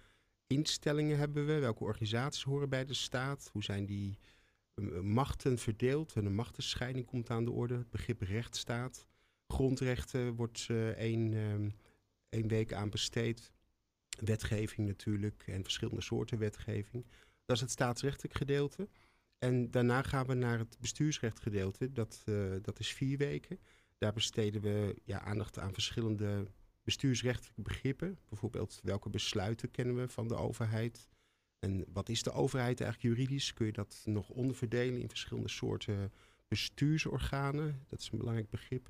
instellingen 0.46 1.18
hebben 1.18 1.46
we? 1.46 1.58
Welke 1.58 1.84
organisaties 1.84 2.42
horen 2.42 2.68
bij 2.68 2.84
de 2.84 2.94
staat? 2.94 3.50
Hoe 3.52 3.62
zijn 3.62 3.86
die 3.86 4.18
uh, 4.74 5.00
machten 5.00 5.58
verdeeld? 5.58 6.12
En 6.12 6.24
een 6.24 6.34
machtenscheiding 6.34 7.06
komt 7.06 7.30
aan 7.30 7.44
de 7.44 7.50
orde. 7.50 7.74
Het 7.76 7.90
begrip 7.90 8.20
rechtsstaat. 8.20 9.06
Grondrechten 9.46 10.34
wordt 10.34 10.66
uh, 10.70 10.88
één, 10.88 11.32
um, 11.32 11.74
één 12.28 12.48
week 12.48 12.72
aan 12.72 12.90
besteed. 12.90 13.52
Wetgeving 14.20 14.86
natuurlijk 14.86 15.42
en 15.46 15.62
verschillende 15.62 16.02
soorten 16.02 16.38
wetgeving. 16.38 17.06
Dat 17.44 17.56
is 17.56 17.62
het 17.62 17.70
staatsrechtelijk 17.70 18.34
gedeelte. 18.34 18.88
En 19.38 19.70
daarna 19.70 20.02
gaan 20.02 20.26
we 20.26 20.34
naar 20.34 20.58
het 20.58 20.76
bestuursrecht 20.80 21.40
gedeelte. 21.40 21.92
Dat, 21.92 22.22
dat 22.62 22.78
is 22.78 22.92
vier 22.92 23.18
weken. 23.18 23.58
Daar 24.00 24.12
besteden 24.12 24.62
we 24.62 24.96
ja, 25.04 25.20
aandacht 25.20 25.58
aan 25.58 25.72
verschillende 25.72 26.46
bestuursrechtelijke 26.82 27.62
begrippen. 27.62 28.18
Bijvoorbeeld 28.28 28.80
welke 28.82 29.10
besluiten 29.10 29.70
kennen 29.70 29.96
we 29.96 30.08
van 30.08 30.28
de 30.28 30.34
overheid? 30.34 31.08
En 31.58 31.84
wat 31.92 32.08
is 32.08 32.22
de 32.22 32.32
overheid 32.32 32.80
eigenlijk 32.80 33.16
juridisch? 33.16 33.54
Kun 33.54 33.66
je 33.66 33.72
dat 33.72 34.02
nog 34.04 34.28
onderverdelen 34.28 35.00
in 35.00 35.08
verschillende 35.08 35.48
soorten 35.48 36.12
bestuursorganen? 36.48 37.84
Dat 37.88 38.00
is 38.00 38.10
een 38.12 38.18
belangrijk 38.18 38.50
begrip. 38.50 38.88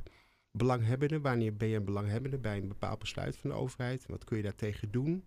Belanghebbende, 0.51 1.21
wanneer 1.21 1.57
ben 1.57 1.69
je 1.69 1.77
een 1.77 1.85
belanghebbende 1.85 2.39
bij 2.39 2.57
een 2.57 2.69
bepaald 2.69 2.99
besluit 2.99 3.37
van 3.37 3.51
de 3.51 3.57
overheid? 3.57 4.07
Wat 4.07 4.25
kun 4.25 4.37
je 4.37 4.43
daartegen 4.43 4.91
doen? 4.91 5.25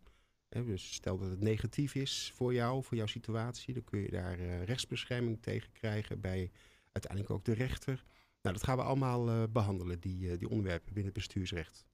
dus 0.49 0.93
stel 0.93 1.17
dat 1.17 1.29
het 1.29 1.41
negatief 1.41 1.95
is 1.95 2.31
voor 2.35 2.53
jou, 2.53 2.83
voor 2.83 2.97
jouw 2.97 3.05
situatie, 3.05 3.73
dan 3.73 3.83
kun 3.83 3.99
je 3.99 4.11
daar 4.11 4.39
uh, 4.39 4.63
rechtsbescherming 4.63 5.41
tegen 5.41 5.71
krijgen 5.71 6.19
bij 6.19 6.51
uiteindelijk 6.91 7.31
ook 7.33 7.45
de 7.45 7.53
rechter. 7.53 8.03
Nou, 8.43 8.55
dat 8.55 8.63
gaan 8.63 8.77
we 8.77 8.83
allemaal 8.83 9.29
uh, 9.29 9.43
behandelen, 9.49 9.99
die, 9.99 10.31
uh, 10.31 10.37
die 10.37 10.49
onderwerpen 10.49 10.93
binnen 10.93 11.13
bestuursrecht. 11.13 11.87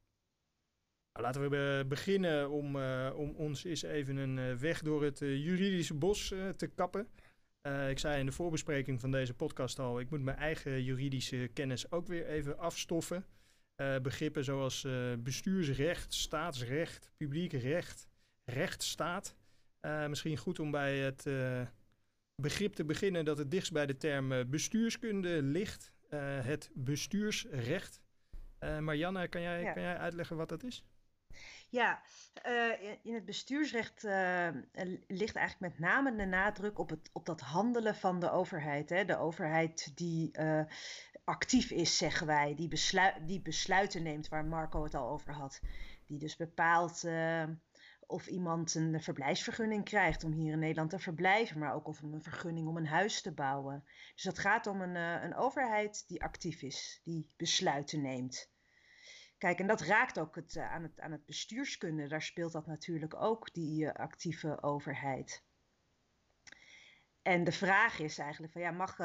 Nou, 1.13 1.25
laten 1.25 1.49
we 1.49 1.85
beginnen 1.87 2.49
om, 2.49 2.75
uh, 2.75 3.13
om 3.15 3.35
ons 3.35 3.63
eens 3.63 3.81
even 3.81 4.17
een 4.17 4.59
weg 4.59 4.81
door 4.81 5.03
het 5.03 5.19
juridische 5.19 5.93
bos 5.93 6.27
te 6.55 6.67
kappen. 6.75 7.07
ik 7.89 7.99
zei 7.99 8.19
in 8.19 8.25
de 8.25 8.31
voorbespreking 8.31 8.99
van 8.99 9.11
deze 9.11 9.33
podcast 9.33 9.79
al, 9.79 9.99
ik 9.99 10.09
moet 10.09 10.21
mijn 10.21 10.37
eigen 10.37 10.83
juridische 10.83 11.49
kennis 11.53 11.91
ook 11.91 12.07
weer 12.07 12.25
even 12.25 12.57
afstoffen. 12.57 13.25
begrippen 14.01 14.43
zoals 14.43 14.87
bestuursrecht, 15.19 16.13
staatsrecht, 16.13 17.11
publiek 17.17 17.53
recht, 17.53 18.07
rechtsstaat. 18.43 19.35
misschien 20.07 20.37
goed 20.37 20.59
om 20.59 20.71
bij 20.71 20.97
het 20.97 21.25
begrip 22.35 22.73
te 22.73 22.85
beginnen 22.85 23.25
dat 23.25 23.37
het 23.37 23.51
dichtst 23.51 23.71
bij 23.71 23.85
de 23.85 23.97
term 23.97 24.49
bestuurskunde 24.49 25.41
ligt. 25.41 25.91
Eh, 26.09 26.45
het 26.45 26.69
bestuursrecht. 26.73 28.01
Uh, 28.59 28.79
Marianne, 28.79 29.27
kan 29.27 29.41
jij, 29.41 29.73
kan 29.73 29.81
jij 29.81 29.97
uitleggen 29.97 30.37
wat 30.37 30.49
dat 30.49 30.63
is? 30.63 30.85
Ja, 31.69 32.01
uh, 32.47 32.81
in 33.03 33.13
het 33.13 33.25
bestuursrecht 33.25 34.03
ligt 35.07 35.35
eigenlijk 35.35 35.59
met 35.59 35.79
name 35.79 36.15
de 36.15 36.25
nadruk 36.25 36.79
op, 36.79 36.89
het, 36.89 37.09
op 37.13 37.25
dat 37.25 37.41
handelen 37.41 37.95
van 37.95 38.19
de 38.19 38.31
overheid. 38.31 38.89
Hè? 38.89 39.05
De 39.05 39.17
overheid 39.17 39.91
die 39.95 40.31
actief 41.23 41.71
is, 41.71 41.97
zeggen 41.97 42.27
wij, 42.27 42.55
die, 42.55 42.67
besluit, 42.67 43.27
die 43.27 43.41
besluiten 43.41 44.03
neemt, 44.03 44.27
waar 44.27 44.45
Marco 44.45 44.83
het 44.83 44.95
al 44.95 45.09
over 45.09 45.33
had. 45.33 45.61
Die 46.05 46.19
dus 46.19 46.35
bepaalt 46.35 47.03
of 48.09 48.27
iemand 48.27 48.75
een 48.75 49.01
verblijfsvergunning 49.01 49.83
krijgt 49.83 50.23
om 50.23 50.31
hier 50.31 50.51
in 50.51 50.59
Nederland 50.59 50.89
te 50.89 50.99
verblijven, 50.99 51.59
maar 51.59 51.73
ook 51.73 51.87
of 51.87 52.01
een 52.01 52.21
vergunning 52.23 52.67
om 52.67 52.77
een 52.77 52.87
huis 52.87 53.21
te 53.21 53.31
bouwen. 53.31 53.83
Dus 54.13 54.23
dat 54.23 54.39
gaat 54.39 54.67
om 54.67 54.81
een, 54.81 54.95
uh, 54.95 55.23
een 55.23 55.35
overheid 55.35 56.07
die 56.07 56.23
actief 56.23 56.61
is, 56.61 57.01
die 57.03 57.33
besluiten 57.37 58.01
neemt. 58.01 58.51
Kijk, 59.37 59.59
en 59.59 59.67
dat 59.67 59.81
raakt 59.81 60.19
ook 60.19 60.35
het, 60.35 60.55
uh, 60.55 60.71
aan, 60.71 60.83
het, 60.83 60.99
aan 60.99 61.11
het 61.11 61.25
bestuurskunde. 61.25 62.07
Daar 62.07 62.21
speelt 62.21 62.51
dat 62.51 62.67
natuurlijk 62.67 63.15
ook, 63.15 63.53
die 63.53 63.83
uh, 63.83 63.91
actieve 63.91 64.61
overheid. 64.61 65.43
En 67.21 67.43
de 67.43 67.51
vraag 67.51 67.99
is 67.99 68.17
eigenlijk 68.17 68.53
van 68.53 68.61
ja, 68.61 68.71
mag, 68.71 68.99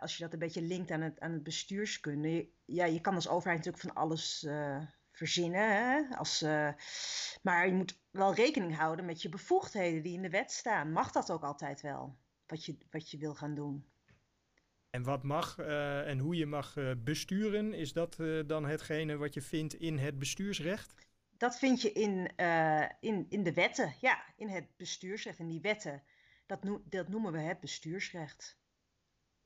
als 0.00 0.16
je 0.16 0.22
dat 0.22 0.32
een 0.32 0.38
beetje 0.38 0.62
linkt 0.62 0.90
aan 0.90 1.00
het, 1.00 1.20
aan 1.20 1.32
het 1.32 1.42
bestuurskunde, 1.42 2.48
ja, 2.64 2.84
je 2.84 3.00
kan 3.00 3.14
als 3.14 3.28
overheid 3.28 3.64
natuurlijk 3.64 3.94
van 3.94 4.02
alles 4.02 4.46
verzinnen. 5.18 6.08
Als, 6.16 6.42
uh, 6.42 6.68
maar 7.42 7.66
je 7.66 7.72
moet 7.72 7.98
wel 8.10 8.34
rekening 8.34 8.76
houden 8.76 9.04
met 9.04 9.22
je 9.22 9.28
bevoegdheden 9.28 10.02
die 10.02 10.14
in 10.14 10.22
de 10.22 10.30
wet 10.30 10.52
staan. 10.52 10.92
Mag 10.92 11.12
dat 11.12 11.30
ook 11.30 11.42
altijd 11.42 11.80
wel, 11.80 12.18
wat 12.46 12.64
je, 12.64 12.78
wat 12.90 13.10
je 13.10 13.18
wil 13.18 13.34
gaan 13.34 13.54
doen? 13.54 13.86
En 14.90 15.02
wat 15.02 15.22
mag 15.22 15.58
uh, 15.58 16.08
en 16.08 16.18
hoe 16.18 16.36
je 16.36 16.46
mag 16.46 16.76
uh, 16.76 16.90
besturen, 16.98 17.74
is 17.74 17.92
dat 17.92 18.16
dan 18.46 18.66
hetgene 18.66 19.16
wat 19.16 19.34
je 19.34 19.42
vindt 19.42 19.74
in 19.74 19.98
het 19.98 20.18
bestuursrecht? 20.18 20.94
Dat 21.36 21.58
vind 21.58 21.82
je 21.82 21.92
in, 21.92 22.36
in, 23.00 23.26
in 23.28 23.42
de 23.42 23.52
wetten, 23.52 23.94
ja, 24.00 24.22
in 24.36 24.48
het 24.48 24.76
bestuursrecht, 24.76 25.38
in 25.38 25.48
die 25.48 25.60
wetten. 25.60 26.02
Dat, 26.46 26.64
no 26.64 26.82
dat 26.84 27.08
noemen 27.08 27.32
we 27.32 27.38
het 27.38 27.60
bestuursrecht. 27.60 28.57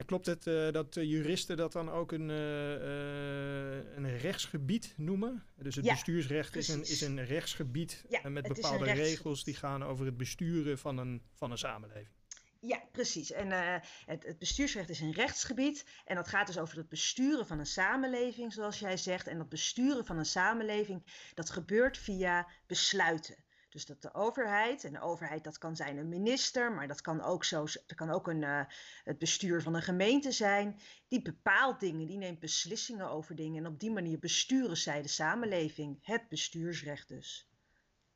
Klopt 0.07 0.27
het 0.27 0.47
uh, 0.47 0.73
dat 0.73 0.95
juristen 0.95 1.57
dat 1.57 1.73
dan 1.73 1.91
ook 1.91 2.13
een, 2.13 2.29
uh, 2.29 3.97
een 3.97 4.19
rechtsgebied 4.19 4.95
noemen? 4.97 5.45
Dus 5.57 5.77
het 5.77 5.85
bestuursrecht 5.85 6.57
is 6.57 6.69
een, 6.69 6.81
is 6.81 7.01
een 7.01 7.25
rechtsgebied 7.25 8.05
ja, 8.09 8.29
met 8.29 8.49
bepaalde 8.49 8.93
regels 8.93 9.45
die 9.45 9.55
gaan 9.55 9.85
over 9.85 10.07
het 10.07 10.17
besturen 10.17 10.79
van 10.79 10.99
een, 10.99 11.23
van 11.35 11.51
een 11.51 11.59
samenleving. 11.59 12.09
Ja, 12.61 12.83
precies. 12.93 13.33
En 13.33 13.47
uh, 13.51 13.77
het, 14.07 14.25
het, 14.25 14.39
bestuursrecht 14.39 14.89
is 14.89 15.01
een 15.01 15.13
rechtsgebied. 15.13 15.85
En 16.05 16.17
dat 16.17 16.29
gaat 16.29 16.47
dus 16.47 16.59
over 16.59 16.77
het 16.77 16.89
besturen 16.89 17.47
van 17.47 17.59
een 17.59 17.67
samenleving, 17.67 18.53
zoals 18.53 18.79
jij 18.79 18.97
zegt. 18.97 19.27
En 19.27 19.39
dat 19.39 19.49
besturen 19.49 20.07
van 20.07 20.19
een 20.19 20.25
samenleving, 20.25 21.03
dat 21.35 21.51
gebeurt 21.51 21.99
via 21.99 22.49
besluiten. 22.67 23.37
Dus 23.73 23.87
dat 23.87 24.03
de 24.03 24.15
overheid, 24.15 24.85
en 24.85 24.93
de 24.93 25.01
overheid 25.01 25.45
dat 25.45 25.59
kan 25.59 25.77
zijn 25.77 25.97
een 25.97 26.09
minister, 26.09 26.73
maar 26.73 26.89
dat 26.89 27.01
kan 27.01 27.23
ook, 27.23 27.45
zo, 27.45 27.65
dat 27.65 27.95
kan 27.95 28.11
ook 28.11 28.29
een, 28.29 28.43
uh, 28.43 28.61
het 29.05 29.19
bestuur 29.19 29.63
van 29.63 29.75
een 29.75 29.83
gemeente 29.83 30.33
zijn, 30.33 30.79
die 31.09 31.23
bepaalt 31.23 31.81
dingen, 31.81 32.07
die 32.07 32.17
neemt 32.17 32.39
beslissingen 32.39 33.11
over 33.11 33.35
dingen. 33.35 33.65
En 33.65 33.71
op 33.71 33.81
die 33.81 33.91
manier 33.91 34.19
besturen 34.19 34.77
zij 34.77 35.03
de 35.03 35.09
samenleving, 35.09 35.99
het 36.03 36.29
bestuursrecht 36.29 37.09
dus. 37.09 37.51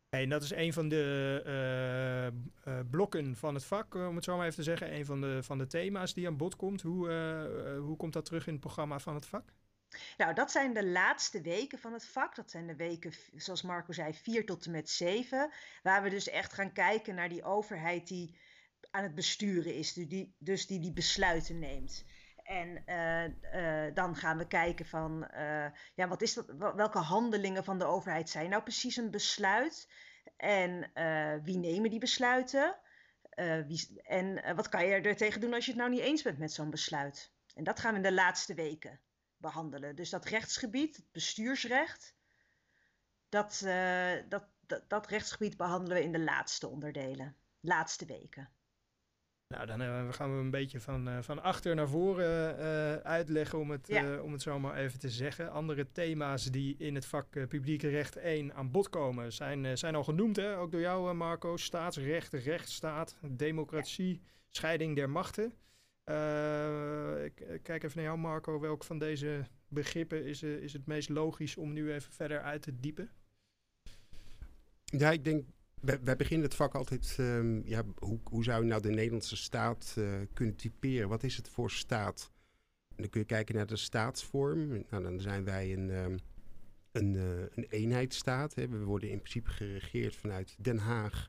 En 0.09 0.29
dat 0.29 0.43
is 0.43 0.51
een 0.51 0.73
van 0.73 0.89
de 0.89 1.43
uh, 1.47 2.75
uh, 2.75 2.81
blokken 2.91 3.37
van 3.37 3.55
het 3.55 3.65
vak, 3.65 3.95
om 3.95 4.15
het 4.15 4.25
zo 4.25 4.37
maar 4.37 4.45
even 4.45 4.57
te 4.57 4.63
zeggen. 4.63 4.95
Een 4.95 5.07
van 5.07 5.21
de, 5.21 5.43
van 5.43 5.59
de 5.59 5.67
thema's 5.67 6.15
die 6.15 6.27
aan 6.27 6.37
bod 6.37 6.57
komt. 6.57 6.83
Hoe, 6.83 7.09
hoe 7.81 7.97
komt 7.97 8.13
dat 8.13 8.25
terug 8.25 8.47
in 8.47 8.53
het 8.53 8.63
programma 8.63 8.99
van 8.99 9.15
het 9.15 9.27
vak? 9.27 9.53
Nou, 10.17 10.35
dat 10.35 10.51
zijn 10.51 10.75
de 10.75 10.87
laatste 10.87 11.41
weken 11.41 11.79
van 11.79 11.93
het 11.93 12.07
vak. 12.07 12.35
Dat 12.35 12.51
zijn 12.51 12.67
de 12.67 12.77
weken, 12.77 13.13
zoals 13.37 13.63
Marco 13.63 13.93
zei, 13.93 14.15
4 14.15 14.47
tot 14.47 14.65
en 14.65 14.71
met 14.71 14.91
7. 14.91 15.51
Waar 15.83 16.03
we 16.03 16.11
dus 16.11 16.29
echt 16.29 16.53
gaan 16.53 16.73
kijken 16.73 17.15
naar 17.15 17.29
die 17.29 17.45
overheid 17.45 18.09
die 18.09 18.39
aan 18.91 19.03
het 19.03 19.15
besturen 19.15 19.75
is. 19.75 19.93
Die 19.93 20.35
dus 20.39 20.67
die, 20.67 20.81
die 20.81 20.93
besluiten 20.93 21.59
neemt. 21.59 22.05
En 22.43 22.83
uh, 22.87 23.25
uh, 23.25 23.95
dan 23.95 24.17
gaan 24.17 24.39
we 24.39 24.47
kijken 24.47 24.87
van, 24.87 25.29
uh, 25.35 25.67
ja, 25.95 26.09
wat 26.09 26.23
is 26.23 26.35
dat, 26.35 26.47
welke 26.57 26.99
handelingen 26.99 27.65
van 27.65 27.79
de 27.79 27.85
overheid 27.85 28.31
zijn 28.31 28.51
nou 28.51 28.63
precies 28.63 28.97
een 28.97 29.11
besluit? 29.11 29.89
En 30.37 30.91
wie 31.43 31.59
nemen 31.59 31.91
die 31.91 31.99
besluiten? 31.99 32.79
Wie, 33.67 34.03
en 34.03 34.57
wat 34.57 34.69
kan 34.69 34.87
je 34.87 34.95
er 34.95 35.17
tegen 35.17 35.41
doen 35.41 35.55
als 35.55 35.65
je 35.65 35.71
het 35.71 35.81
nou 35.81 35.93
niet 35.93 36.01
eens 36.01 36.23
bent 36.23 36.39
met 36.39 36.53
zo'n 36.53 36.71
besluit? 36.71 37.33
En 37.55 37.65
dat 37.65 37.81
gaan 37.81 37.91
we 37.91 37.97
in 37.97 38.03
de 38.03 38.13
laatste 38.13 38.55
weken 38.55 39.01
behandelen. 39.39 39.97
Dus 39.97 40.11
dat 40.11 40.25
rechtsgebied, 40.25 40.97
het 40.97 41.13
bestuursrecht, 41.13 42.15
dat, 43.29 43.61
dat, 44.29 44.49
dat, 44.67 44.89
dat 44.89 45.07
rechtsgebied 45.07 45.57
behandelen 45.57 45.97
we 45.97 46.03
in 46.03 46.13
de 46.13 46.21
laatste 46.21 46.69
onderdelen, 46.69 47.37
laatste 47.61 48.07
weken. 48.07 48.51
Nou, 49.49 49.67
dan 49.67 49.83
uh, 49.83 50.13
gaan 50.13 50.33
we 50.33 50.41
een 50.41 50.51
beetje 50.51 50.81
van, 50.81 51.09
uh, 51.09 51.19
van 51.21 51.43
achter 51.43 51.75
naar 51.75 51.89
voren 51.89 52.59
uh, 52.59 52.95
uitleggen, 52.97 53.59
om 53.59 53.71
het, 53.71 53.87
ja. 53.87 54.21
om 54.21 54.33
het 54.33 54.43
zo 54.43 54.59
maar 54.59 54.77
even 54.77 54.99
te 54.99 55.11
zeggen. 55.11 55.51
Andere 55.51 55.93
thema's 55.93 56.45
die 56.45 56.77
in 56.79 56.95
het 56.95 57.07
vak 57.07 57.49
publieke 57.49 57.89
recht 57.89 58.17
1 58.17 58.55
aan 58.55 58.71
bod 58.71 58.89
komen, 58.89 59.33
zijn, 59.33 59.79
zijn 59.79 59.95
al 59.95 60.05
genoemd, 60.05 60.37
hè? 60.37 60.59
ook 60.59 60.71
door 60.71 60.81
jou 60.81 61.15
Marco. 61.15 61.57
Staatsrecht, 61.57 62.33
rechtsstaat, 62.33 63.17
democratie, 63.23 64.13
ja. 64.13 64.31
scheiding 64.51 64.97
der 64.97 65.11
machten. 65.11 65.53
Ik 67.25 67.61
kijk 67.63 67.83
even 67.83 67.97
naar 67.97 68.05
jou 68.05 68.19
Marco, 68.19 68.61
welk 68.61 68.85
van 68.85 68.99
deze 68.99 69.45
begrippen 69.69 70.25
is, 70.25 70.43
is 70.43 70.73
het 70.73 70.87
meest 70.87 71.09
logisch 71.09 71.57
om 71.57 71.73
nu 71.73 71.93
even 71.93 72.13
verder 72.13 72.41
uit 72.41 72.63
te 72.63 72.81
diepen? 72.81 73.11
Ja, 74.85 75.11
ik 75.11 75.25
denk 75.25 75.45
wij, 75.81 76.17
beginnen 76.17 76.47
het 76.47 76.57
vak 76.57 76.75
altijd, 76.75 77.17
um, 77.21 77.63
ja, 77.65 77.83
hoe, 77.99 78.19
hoe 78.25 78.45
zou 78.45 78.63
je 78.63 78.69
nou 78.69 78.83
de 78.83 78.91
Nederlandse 78.91 79.37
staat 79.37 79.95
uh, 79.99 80.21
kunnen 80.33 80.57
typeren? 80.57 81.09
Wat 81.09 81.23
is 81.23 81.37
het 81.37 81.49
voor 81.49 81.71
staat? 81.71 82.33
En 82.89 83.03
dan 83.03 83.11
kun 83.11 83.21
je 83.21 83.27
kijken 83.27 83.55
naar 83.55 83.67
de 83.67 83.77
staatsvorm. 83.77 84.69
Nou, 84.91 85.03
dan 85.03 85.21
zijn 85.21 85.45
wij 85.45 85.73
een, 85.73 85.91
um, 85.91 86.19
een, 86.93 87.15
een 87.55 87.67
eenheidsstaat. 87.69 88.55
Hè. 88.55 88.69
We 88.69 88.85
worden 88.85 89.11
in 89.11 89.19
principe 89.19 89.51
geregeerd 89.51 90.17
vanuit 90.17 90.57
Den 90.59 90.79
Haag. 90.79 91.29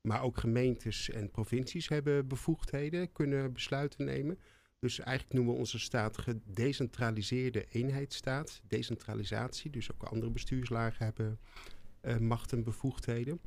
Maar 0.00 0.22
ook 0.22 0.38
gemeentes 0.38 1.10
en 1.10 1.30
provincies 1.30 1.88
hebben 1.88 2.28
bevoegdheden, 2.28 3.12
kunnen 3.12 3.52
besluiten 3.52 4.04
nemen. 4.04 4.38
Dus 4.78 4.98
eigenlijk 4.98 5.36
noemen 5.36 5.54
we 5.54 5.60
onze 5.60 5.78
staat 5.78 6.18
gedecentraliseerde 6.18 7.66
eenheidsstaat. 7.70 8.60
Decentralisatie, 8.66 9.70
dus 9.70 9.92
ook 9.92 10.02
andere 10.02 10.30
bestuurslagen 10.30 11.04
hebben 11.04 11.38
uh, 12.02 12.16
macht 12.16 12.52
en 12.52 12.62
bevoegdheden. 12.62 13.40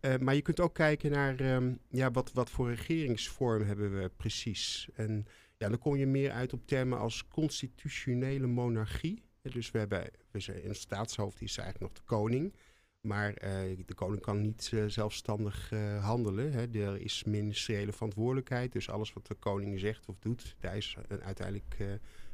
Uh, 0.00 0.16
maar 0.16 0.34
je 0.34 0.42
kunt 0.42 0.60
ook 0.60 0.74
kijken 0.74 1.10
naar 1.10 1.40
um, 1.40 1.78
ja, 1.90 2.10
wat, 2.10 2.32
wat 2.32 2.50
voor 2.50 2.68
regeringsvorm 2.68 3.62
hebben 3.62 4.00
we 4.00 4.10
precies. 4.16 4.88
En 4.94 5.26
ja, 5.56 5.68
dan 5.68 5.78
kom 5.78 5.96
je 5.96 6.06
meer 6.06 6.30
uit 6.30 6.52
op 6.52 6.66
termen 6.66 6.98
als 6.98 7.28
constitutionele 7.28 8.46
monarchie. 8.46 9.22
Dus 9.42 9.70
we 9.70 9.78
hebben 9.78 10.10
we 10.30 10.40
zijn 10.40 10.68
een 10.68 10.74
staatshoofd, 10.74 11.38
die 11.38 11.48
is 11.48 11.56
eigenlijk 11.56 11.92
nog 11.92 12.02
de 12.02 12.08
koning. 12.14 12.54
Maar 13.00 13.28
uh, 13.28 13.78
de 13.86 13.94
koning 13.94 14.20
kan 14.22 14.40
niet 14.40 14.70
uh, 14.74 14.84
zelfstandig 14.86 15.70
handelen. 16.00 16.52
Hè. 16.52 16.66
Er 16.72 17.00
is 17.00 17.24
ministeriële 17.24 17.92
verantwoordelijkheid. 17.92 18.72
Dus 18.72 18.90
alles 18.90 19.12
wat 19.12 19.26
de 19.26 19.34
koning 19.34 19.80
zegt 19.80 20.06
of 20.06 20.18
doet, 20.18 20.56
daar 20.58 20.76
is 20.76 20.96
uiteindelijk 21.08 21.76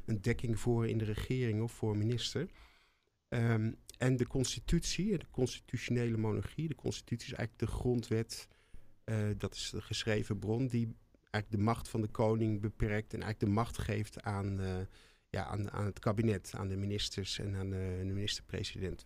een 0.05 0.21
dekking 0.21 0.59
voor 0.59 0.87
in 0.87 0.97
de 0.97 1.05
regering 1.05 1.61
of 1.61 1.71
voor 1.71 1.97
minister. 1.97 2.49
Um, 3.29 3.75
en 3.97 4.17
de 4.17 4.27
constitutie, 4.27 5.17
de 5.17 5.29
constitutionele 5.31 6.17
monarchie, 6.17 6.67
de 6.67 6.75
constitutie 6.75 7.31
is 7.31 7.37
eigenlijk 7.37 7.71
de 7.71 7.77
grondwet, 7.77 8.47
dat 9.37 9.53
is 9.53 9.69
de 9.69 9.81
geschreven 9.81 10.39
bron, 10.39 10.67
die 10.67 10.95
eigenlijk 11.21 11.51
de 11.51 11.57
macht 11.57 11.89
van 11.89 12.01
de 12.01 12.07
koning 12.07 12.61
beperkt 12.61 13.13
en 13.13 13.21
eigenlijk 13.21 13.39
de 13.39 13.59
macht 13.59 13.77
geeft 13.77 14.21
aan, 14.21 14.59
ja, 15.29 15.45
aan, 15.45 15.71
aan 15.71 15.85
het 15.85 15.99
kabinet, 15.99 16.51
aan 16.55 16.67
de 16.67 16.77
ministers 16.77 17.39
en 17.39 17.55
aan 17.55 17.69
de 17.69 18.01
minister-president. 18.03 19.05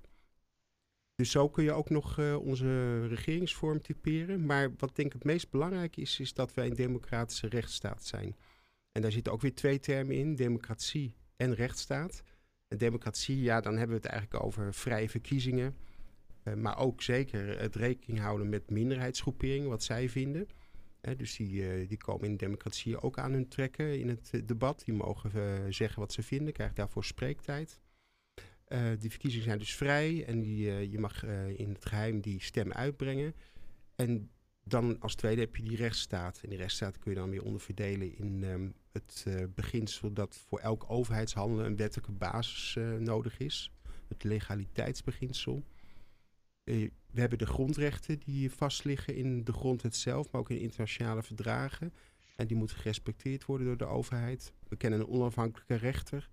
Dus 1.20 1.32
zo 1.32 1.50
kun 1.50 1.64
je 1.64 1.72
ook 1.72 1.90
nog 1.90 2.18
uh, 2.18 2.36
onze 2.40 3.08
regeringsvorm 3.08 3.82
typeren. 3.82 4.46
Maar 4.46 4.72
wat 4.78 4.96
denk 4.96 5.08
ik 5.08 5.14
het 5.14 5.24
meest 5.24 5.50
belangrijk 5.50 5.98
is, 5.98 6.20
is 6.20 6.34
dat 6.34 6.54
wij 6.54 6.66
een 6.66 6.76
democratische 6.76 7.48
rechtsstaat 7.48 8.06
zijn. 8.06 8.36
En 8.92 9.02
daar 9.02 9.12
zitten 9.12 9.34
ook 9.34 9.42
weer 9.42 9.56
twee 9.56 9.80
termen 9.80 10.16
in, 10.16 10.36
democratie 10.36 11.16
en 11.36 11.54
rechtsstaat 11.56 12.24
democratie, 12.78 13.42
ja, 13.42 13.62
dan 13.62 13.78
hebben 13.78 13.96
we 13.96 14.02
het 14.02 14.12
eigenlijk 14.12 14.44
over 14.44 14.74
vrije 14.74 15.10
verkiezingen. 15.10 15.76
Uh, 16.44 16.54
maar 16.54 16.78
ook 16.78 17.02
zeker 17.02 17.60
het 17.60 17.76
rekening 17.76 18.20
houden 18.20 18.50
met 18.50 18.70
minderheidsgroeperingen, 18.70 19.70
wat 19.70 19.84
zij 19.84 20.10
vinden. 20.10 20.48
Dus 21.18 21.36
die, 21.36 21.52
uh, 21.52 21.88
die 21.88 21.98
komen 21.98 22.26
in 22.26 22.32
de 22.32 22.46
democratie 22.46 23.02
ook 23.02 23.18
aan 23.18 23.32
hun 23.32 23.48
trekken 23.48 24.00
in 24.00 24.08
het 24.08 24.42
debat. 24.46 24.82
Die 24.86 24.94
mogen 24.94 25.74
zeggen 25.74 26.00
wat 26.00 26.14
ze 26.14 26.24
vinden, 26.24 26.54
krijgen 26.54 26.76
daarvoor 26.76 27.04
spreektijd. 27.04 27.80
Die 29.00 29.10
verkiezingen 29.10 29.46
zijn 29.46 29.60
dus 29.60 29.76
vrij 29.76 30.26
en 30.26 30.40
die, 30.40 30.90
je 30.90 31.00
mag 31.00 31.24
in 31.56 31.70
het 31.74 31.86
geheim 31.86 32.22
die 32.22 32.42
stem 32.42 32.72
uitbrengen. 32.72 33.34
En 33.96 34.30
dan 34.64 35.00
als 35.00 35.16
tweede 35.16 35.42
heb 35.42 35.56
je 35.56 35.64
die 35.64 35.78
rechtsstaat. 35.78 36.40
En 36.44 36.50
die 36.50 36.58
rechtsstaat 36.58 37.00
kun 37.00 37.12
je 37.12 37.18
dan 37.18 37.30
weer 37.30 37.44
onderverdelen 37.44 38.18
in 38.18 38.44
um, 38.44 38.74
het 38.92 39.26
beginsel 39.56 40.14
dat 40.14 40.38
voor 40.48 40.60
elk 40.60 40.86
overheidshandelen 40.88 41.66
een 41.66 41.76
wettelijke 41.76 42.12
basis 42.12 42.78
nodig 43.00 43.38
is. 43.38 43.72
Het 44.08 44.24
legaliteitsbeginsel. 44.24 45.64
We 46.64 46.92
hebben 47.14 47.38
de 47.38 47.46
grondrechten 47.46 48.20
die 48.20 48.52
vastliggen 48.52 49.16
in 49.16 49.44
de 49.44 49.54
grondwet 49.54 49.96
zelf, 49.96 50.32
maar 50.32 50.42
ook 50.42 50.50
in 50.50 50.60
internationale 50.60 51.24
verdragen. 51.24 51.94
En 52.36 52.48
die 52.48 52.58
moeten 52.58 52.78
gerespecteerd 52.78 53.46
worden 53.46 53.68
door 53.68 53.78
de 53.78 53.86
overheid. 53.86 54.54
We 54.68 54.76
kennen 54.76 55.00
een 55.00 55.08
onafhankelijke 55.08 55.76
rechter. 55.76 56.30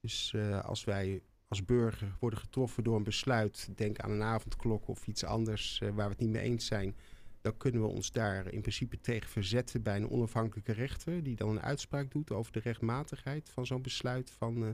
Dus 0.00 0.34
als 0.62 0.84
wij 0.84 1.22
als 1.54 1.64
burger 1.64 2.16
worden 2.18 2.38
getroffen 2.38 2.84
door 2.84 2.96
een 2.96 3.02
besluit, 3.02 3.68
denk 3.74 3.98
aan 3.98 4.10
een 4.10 4.22
avondklok 4.22 4.88
of 4.88 5.06
iets 5.06 5.24
anders 5.24 5.78
waar 5.78 5.94
we 5.94 6.12
het 6.12 6.18
niet 6.18 6.30
mee 6.30 6.42
eens 6.42 6.66
zijn, 6.66 6.96
dan 7.40 7.56
kunnen 7.56 7.80
we 7.80 7.86
ons 7.86 8.12
daar 8.12 8.52
in 8.52 8.60
principe 8.60 9.00
tegen 9.00 9.30
verzetten 9.30 9.82
bij 9.82 9.96
een 9.96 10.10
onafhankelijke 10.10 10.72
rechter, 10.72 11.22
die 11.22 11.36
dan 11.36 11.48
een 11.48 11.62
uitspraak 11.62 12.10
doet 12.10 12.30
over 12.30 12.52
de 12.52 12.58
rechtmatigheid 12.58 13.50
van 13.50 13.66
zo'n 13.66 13.82
besluit 13.82 14.30
van 14.30 14.62
uh, 14.62 14.70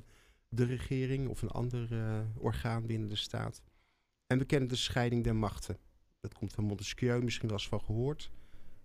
de 0.49 0.65
regering 0.65 1.29
of 1.29 1.43
een 1.43 1.51
ander 1.51 1.93
uh, 1.93 2.21
orgaan 2.37 2.87
binnen 2.87 3.09
de 3.09 3.17
staat. 3.17 3.63
En 4.27 4.39
we 4.39 4.45
kennen 4.45 4.69
de 4.69 4.77
scheiding 4.77 5.25
der 5.25 5.37
machten. 5.37 5.79
Dat 6.21 6.35
komt 6.35 6.53
van 6.53 6.65
Montesquieu, 6.65 7.23
misschien 7.23 7.49
wel 7.49 7.59
eens 7.59 7.69
van 7.69 7.81
gehoord. 7.81 8.31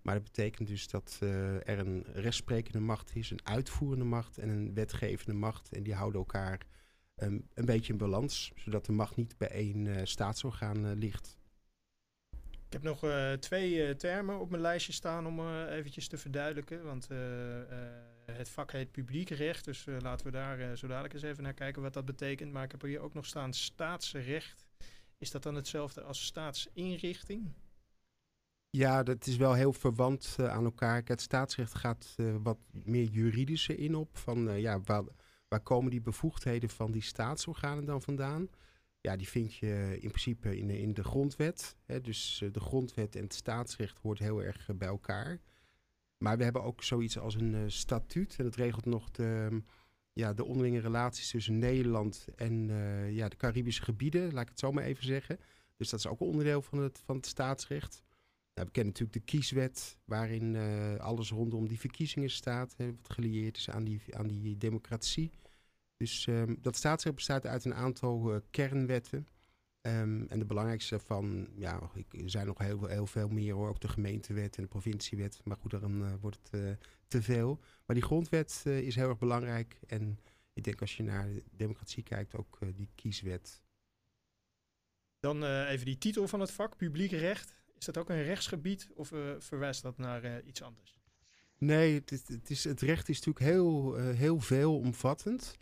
Maar 0.02 0.14
dat 0.14 0.24
betekent 0.24 0.68
dus 0.68 0.88
dat 0.88 1.18
er 1.20 1.78
een 1.78 2.04
rechtsprekende 2.12 2.80
macht 2.80 3.16
is, 3.16 3.30
een 3.30 3.46
uitvoerende 3.46 4.04
macht 4.04 4.38
en 4.38 4.48
een 4.48 4.74
wetgevende 4.74 5.38
macht. 5.38 5.72
En 5.72 5.82
die 5.82 5.94
houden 5.94 6.20
elkaar 6.20 6.66
um, 7.22 7.48
een 7.54 7.64
beetje 7.64 7.92
in 7.92 7.98
balans, 7.98 8.52
zodat 8.54 8.86
de 8.86 8.92
macht 8.92 9.16
niet 9.16 9.36
bij 9.38 9.50
één 9.50 10.06
staatsorgaan 10.06 10.94
ligt. 10.94 11.38
Ik 12.66 12.72
heb 12.72 12.82
nog 12.82 13.04
uh, 13.04 13.32
twee 13.32 13.88
uh, 13.88 13.90
termen 13.90 14.40
op 14.40 14.50
mijn 14.50 14.62
lijstje 14.62 14.92
staan 14.92 15.26
om 15.26 15.40
uh, 15.40 15.72
eventjes 15.72 16.08
te 16.08 16.18
verduidelijken. 16.18 16.84
Want 16.84 17.08
het 18.24 18.48
vak 18.48 18.72
heet 18.72 18.90
publiek 18.90 19.28
recht, 19.28 19.64
dus 19.64 19.84
laten 19.84 20.26
we 20.26 20.32
daar 20.32 20.76
zo 20.76 20.86
dadelijk 20.86 21.14
eens 21.14 21.22
even 21.22 21.42
naar 21.42 21.54
kijken 21.54 21.82
wat 21.82 21.92
dat 21.92 22.04
betekent. 22.04 22.52
Maar 22.52 22.64
ik 22.64 22.70
heb 22.70 22.82
hier 22.82 23.00
ook 23.00 23.14
nog 23.14 23.26
staan 23.26 23.52
staatsrecht. 23.52 24.64
Is 25.18 25.30
dat 25.30 25.42
dan 25.42 25.54
hetzelfde 25.54 26.02
als 26.02 26.24
staatsinrichting? 26.24 27.52
Ja, 28.70 29.02
dat 29.02 29.26
is 29.26 29.36
wel 29.36 29.54
heel 29.54 29.72
verwant 29.72 30.36
aan 30.38 30.64
elkaar. 30.64 31.02
Het 31.04 31.20
staatsrecht 31.20 31.74
gaat 31.74 32.14
wat 32.42 32.58
meer 32.72 33.08
juridische 33.08 33.76
in 33.76 33.94
op. 33.94 34.16
Van 34.16 34.60
ja, 34.60 34.80
waar, 34.80 35.04
waar 35.56 35.64
komen 35.64 35.90
die 35.90 36.00
bevoegdheden 36.00 36.68
van 36.68 36.92
die 36.92 37.02
staatsorganen 37.02 37.84
dan 37.84 38.02
vandaan? 38.02 38.48
ja, 39.06 39.16
die 39.16 39.28
vind 39.28 39.54
je 39.54 39.96
in 40.00 40.08
principe 40.08 40.58
in, 40.58 40.70
in 40.70 40.94
de 40.94 41.04
grondwet. 41.04 41.76
Hè, 41.84 42.00
dus 42.00 42.40
eh, 42.42 42.52
de 42.52 42.60
grondwet 42.60 43.16
en 43.16 43.22
het 43.22 43.34
staatsrecht 43.34 43.98
hoort 43.98 44.18
heel 44.18 44.42
erg 44.42 44.68
eh, 44.68 44.76
bij 44.76 44.88
elkaar. 44.88 45.40
Maar 46.18 46.36
we 46.36 46.44
hebben 46.44 46.62
ook 46.62 46.82
zoiets 46.82 47.18
als 47.18 47.34
een 47.34 47.70
statuut. 47.70 48.34
En 48.38 48.44
dat 48.44 48.54
regelt 48.54 48.84
nog 48.84 49.10
de, 49.10 49.62
ja, 50.12 50.32
de 50.32 50.44
onderlinge 50.44 50.80
relaties 50.80 51.30
tussen 51.30 51.58
Nederland 51.58 52.26
en 52.36 52.68
ja, 53.12 53.28
de 53.28 53.36
Caribische 53.36 53.82
gebieden, 53.82 54.32
laat 54.32 54.42
ik 54.42 54.48
het 54.48 54.58
zo 54.58 54.72
maar 54.72 54.84
even 54.84 55.04
zeggen. 55.04 55.38
Dus 55.76 55.90
dat 55.90 55.98
is 55.98 56.06
ook 56.06 56.20
onderdeel 56.20 56.62
van 56.62 56.78
het, 56.78 57.02
van 57.04 57.16
het 57.16 57.26
staatsrecht. 57.26 58.02
Nou, 58.54 58.66
we 58.66 58.72
kennen 58.72 58.92
natuurlijk 58.92 59.18
de 59.18 59.32
kieswet, 59.32 59.98
waarin 60.04 60.56
alles 60.98 61.30
rondom 61.30 61.68
die 61.68 61.80
verkiezingen 61.80 62.30
staat, 62.30 62.74
hè, 62.76 62.86
wat 62.86 63.12
gelieerd 63.12 63.56
is 63.56 63.70
aan 63.70 63.84
die, 63.84 64.00
aan 64.10 64.26
die 64.26 64.56
democratie. 64.56 65.30
Dus 65.96 66.26
ehm, 66.26 66.54
dat 66.60 66.76
staatsrecht 66.76 67.16
bestaat 67.16 67.46
uit 67.46 67.64
een 67.64 67.74
aantal 67.74 68.34
uh, 68.34 68.40
kernwetten. 68.50 69.26
Um, 69.82 70.26
en 70.28 70.38
de 70.38 70.44
belangrijkste 70.44 70.96
daarvan, 70.96 71.48
ja, 71.56 71.90
er 72.10 72.30
zijn 72.30 72.46
nog 72.46 72.58
heel, 72.58 72.86
heel 72.86 73.06
veel 73.06 73.28
meer 73.28 73.54
hoor. 73.54 73.68
Ook 73.68 73.80
de 73.80 73.88
gemeentewet 73.88 74.56
en 74.56 74.62
de 74.62 74.68
provinciewet. 74.68 75.40
Maar 75.44 75.56
goed, 75.56 75.70
dan 75.70 76.02
uh, 76.02 76.12
wordt 76.20 76.38
het 76.42 76.60
uh, 76.60 76.70
te 77.08 77.22
veel. 77.22 77.60
Maar 77.86 77.96
die 77.96 78.04
grondwet 78.04 78.62
is 78.64 78.94
heel 78.94 79.08
erg 79.08 79.18
belangrijk. 79.18 79.78
En 79.86 80.18
ik 80.52 80.64
denk 80.64 80.80
als 80.80 80.96
je 80.96 81.02
naar 81.02 81.28
democratie 81.50 82.02
kijkt, 82.02 82.36
ook 82.36 82.58
die 82.74 82.88
kieswet. 82.94 83.62
Dan 85.20 85.44
even 85.44 85.86
die 85.86 85.98
titel 85.98 86.28
van 86.28 86.40
het 86.40 86.50
vak, 86.50 86.76
publiek 86.76 87.10
recht. 87.10 87.56
Is 87.78 87.84
dat 87.84 87.98
ook 87.98 88.08
een 88.08 88.22
rechtsgebied 88.22 88.88
of 88.94 89.08
verwijst 89.38 89.82
dat 89.82 89.98
naar 89.98 90.42
iets 90.42 90.62
anders? 90.62 90.98
Nee, 91.58 91.94
het, 91.94 92.10
het, 92.10 92.50
is, 92.50 92.64
het 92.64 92.80
recht 92.80 93.08
is 93.08 93.16
natuurlijk 93.16 93.44
heel, 93.44 93.94
heel 93.96 94.40
veelomvattend 94.40 95.56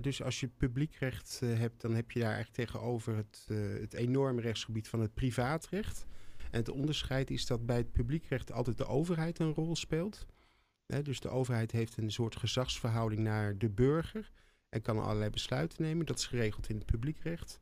dus 0.00 0.22
als 0.22 0.40
je 0.40 0.48
publiekrecht 0.48 1.40
uh, 1.42 1.58
hebt, 1.58 1.80
dan 1.80 1.94
heb 1.94 2.10
je 2.10 2.20
daar 2.20 2.34
eigenlijk 2.34 2.56
tegenover 2.56 3.16
het, 3.16 3.46
uh, 3.48 3.80
het 3.80 3.94
enorme 3.94 4.40
rechtsgebied 4.40 4.88
van 4.88 5.00
het 5.00 5.14
privaatrecht. 5.14 6.06
En 6.50 6.58
het 6.58 6.68
onderscheid 6.68 7.30
is 7.30 7.46
dat 7.46 7.66
bij 7.66 7.76
het 7.76 7.92
publiekrecht 7.92 8.52
altijd 8.52 8.78
de 8.78 8.86
overheid 8.86 9.38
een 9.38 9.52
rol 9.52 9.76
speelt. 9.76 10.26
dus 11.02 11.20
de 11.20 11.28
overheid 11.28 11.72
heeft 11.72 11.96
een 11.96 12.12
soort 12.12 12.36
gezagsverhouding 12.36 13.20
naar 13.20 13.58
de 13.58 13.68
burger 13.68 14.30
en 14.68 14.82
kan 14.82 14.98
allerlei 14.98 15.30
besluiten 15.30 15.82
nemen. 15.82 16.06
Dat 16.06 16.18
is 16.18 16.26
geregeld 16.26 16.68
in 16.68 16.76
het 16.76 16.86
publiekrecht. 16.86 17.60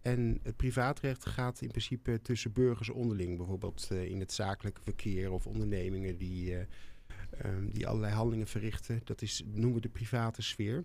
En 0.00 0.38
het 0.42 0.56
privaatrecht 0.56 1.26
gaat 1.26 1.60
in 1.60 1.68
principe 1.68 2.20
tussen 2.22 2.52
burgers 2.52 2.88
onderling, 2.88 3.36
bijvoorbeeld 3.36 3.90
in 3.90 4.20
het 4.20 4.32
zakelijke 4.32 4.82
verkeer 4.82 5.32
of 5.32 5.46
ondernemingen 5.46 6.16
die, 6.16 6.56
um, 7.44 7.70
die 7.70 7.86
allerlei 7.86 8.12
handelingen 8.12 8.46
verrichten. 8.46 9.00
Dat 9.04 9.22
is, 9.22 9.42
noemen 9.46 9.74
we 9.74 9.80
de 9.80 9.88
private 9.88 10.42
sfeer. 10.42 10.84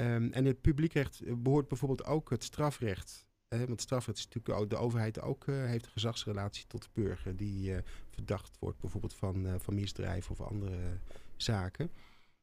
Um, 0.00 0.32
en 0.32 0.44
het 0.44 0.60
publiekrecht 0.60 1.42
behoort 1.42 1.68
bijvoorbeeld 1.68 2.04
ook 2.04 2.30
het 2.30 2.44
strafrecht. 2.44 3.26
Uh, 3.48 3.64
want 3.64 3.80
strafrecht 3.80 4.18
is 4.18 4.28
natuurlijk 4.28 4.70
de 4.70 4.76
overheid 4.76 5.20
ook 5.20 5.46
uh, 5.46 5.64
heeft 5.64 5.84
een 5.84 5.92
gezagsrelatie 5.92 6.66
tot 6.66 6.82
de 6.82 6.88
burger 6.92 7.36
die 7.36 7.70
uh, 7.70 7.78
verdacht 8.10 8.56
wordt 8.58 8.80
bijvoorbeeld 8.80 9.14
van, 9.14 9.60
van 9.60 9.74
misdrijven 9.74 10.30
of 10.30 10.40
andere 10.40 10.98
zaken. 11.36 11.90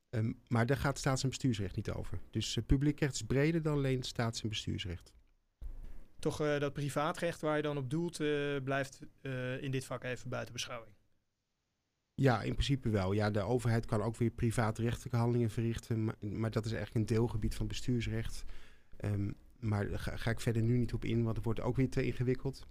Um, 0.09 0.39
maar 0.47 0.65
daar 0.65 0.77
gaat 0.77 0.97
staats- 0.97 1.23
en 1.23 1.29
bestuursrecht 1.29 1.75
niet 1.75 1.91
over. 1.91 2.19
Dus 2.29 2.57
publiekrecht 2.65 3.13
is 3.13 3.21
breder 3.21 3.61
dan 3.61 3.73
alleen 3.73 4.03
staats- 4.03 4.41
en 4.41 4.49
bestuursrecht. 4.49 5.13
Toch 6.19 6.37
dat 6.37 6.73
privaatrecht 6.73 7.41
waar 7.41 7.55
je 7.55 7.61
dan 7.61 7.77
op 7.77 7.89
doelt 7.89 8.17
blijft 8.63 8.99
in 9.59 9.71
dit 9.71 9.85
vak 9.85 10.03
even 10.03 10.29
buiten 10.29 10.53
beschouwing. 10.53 10.93
Ja, 12.15 12.41
in 12.41 12.53
principe 12.53 12.89
wel. 12.89 13.11
Ja, 13.11 13.31
de 13.31 13.41
overheid 13.41 13.85
kan 13.85 14.01
ook 14.01 14.15
weer 14.15 14.29
privaatrechtelijke 14.29 15.17
handelingen 15.17 15.49
verrichten, 15.49 16.03
maar, 16.19 16.51
dat 16.51 16.65
is 16.65 16.71
eigenlijk 16.71 16.95
een 17.09 17.15
deelgebied 17.15 17.55
van 17.55 17.67
bestuursrecht. 17.67 18.43
Um, 19.05 19.35
maar 19.59 19.89
daar 19.89 19.99
ga, 19.99 20.29
ik 20.29 20.39
verder 20.39 20.61
nu 20.61 20.77
niet 20.77 20.93
op 20.93 21.05
in, 21.05 21.23
want 21.23 21.35
het 21.35 21.45
wordt 21.45 21.61
ook 21.61 21.75
weer 21.75 21.89
te 21.89 22.05
ingewikkeld. 22.05 22.67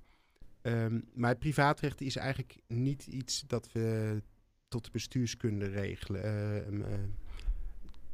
Um, 0.63 1.05
maar 1.15 1.37
privaatrecht 1.37 2.01
is 2.01 2.17
eigenlijk 2.17 2.57
niet 2.67 3.07
iets 3.07 3.45
dat 3.47 3.73
we 3.73 4.23
tot 4.69 4.85
de 4.85 4.91
bestuurskunde 4.91 5.67
regelen, 5.67 6.25
uh, 6.25 6.79
uh, 6.79 6.99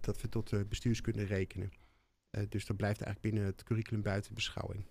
dat 0.00 0.20
we 0.20 0.28
tot 0.28 0.48
de 0.48 0.64
bestuurskunde 0.64 1.24
rekenen. 1.24 1.70
Uh, 2.30 2.42
dus 2.48 2.66
dat 2.66 2.76
blijft 2.76 3.00
eigenlijk 3.00 3.34
binnen 3.34 3.52
het 3.52 3.62
curriculum 3.62 4.02
buiten 4.02 4.34
beschouwing. 4.34 4.84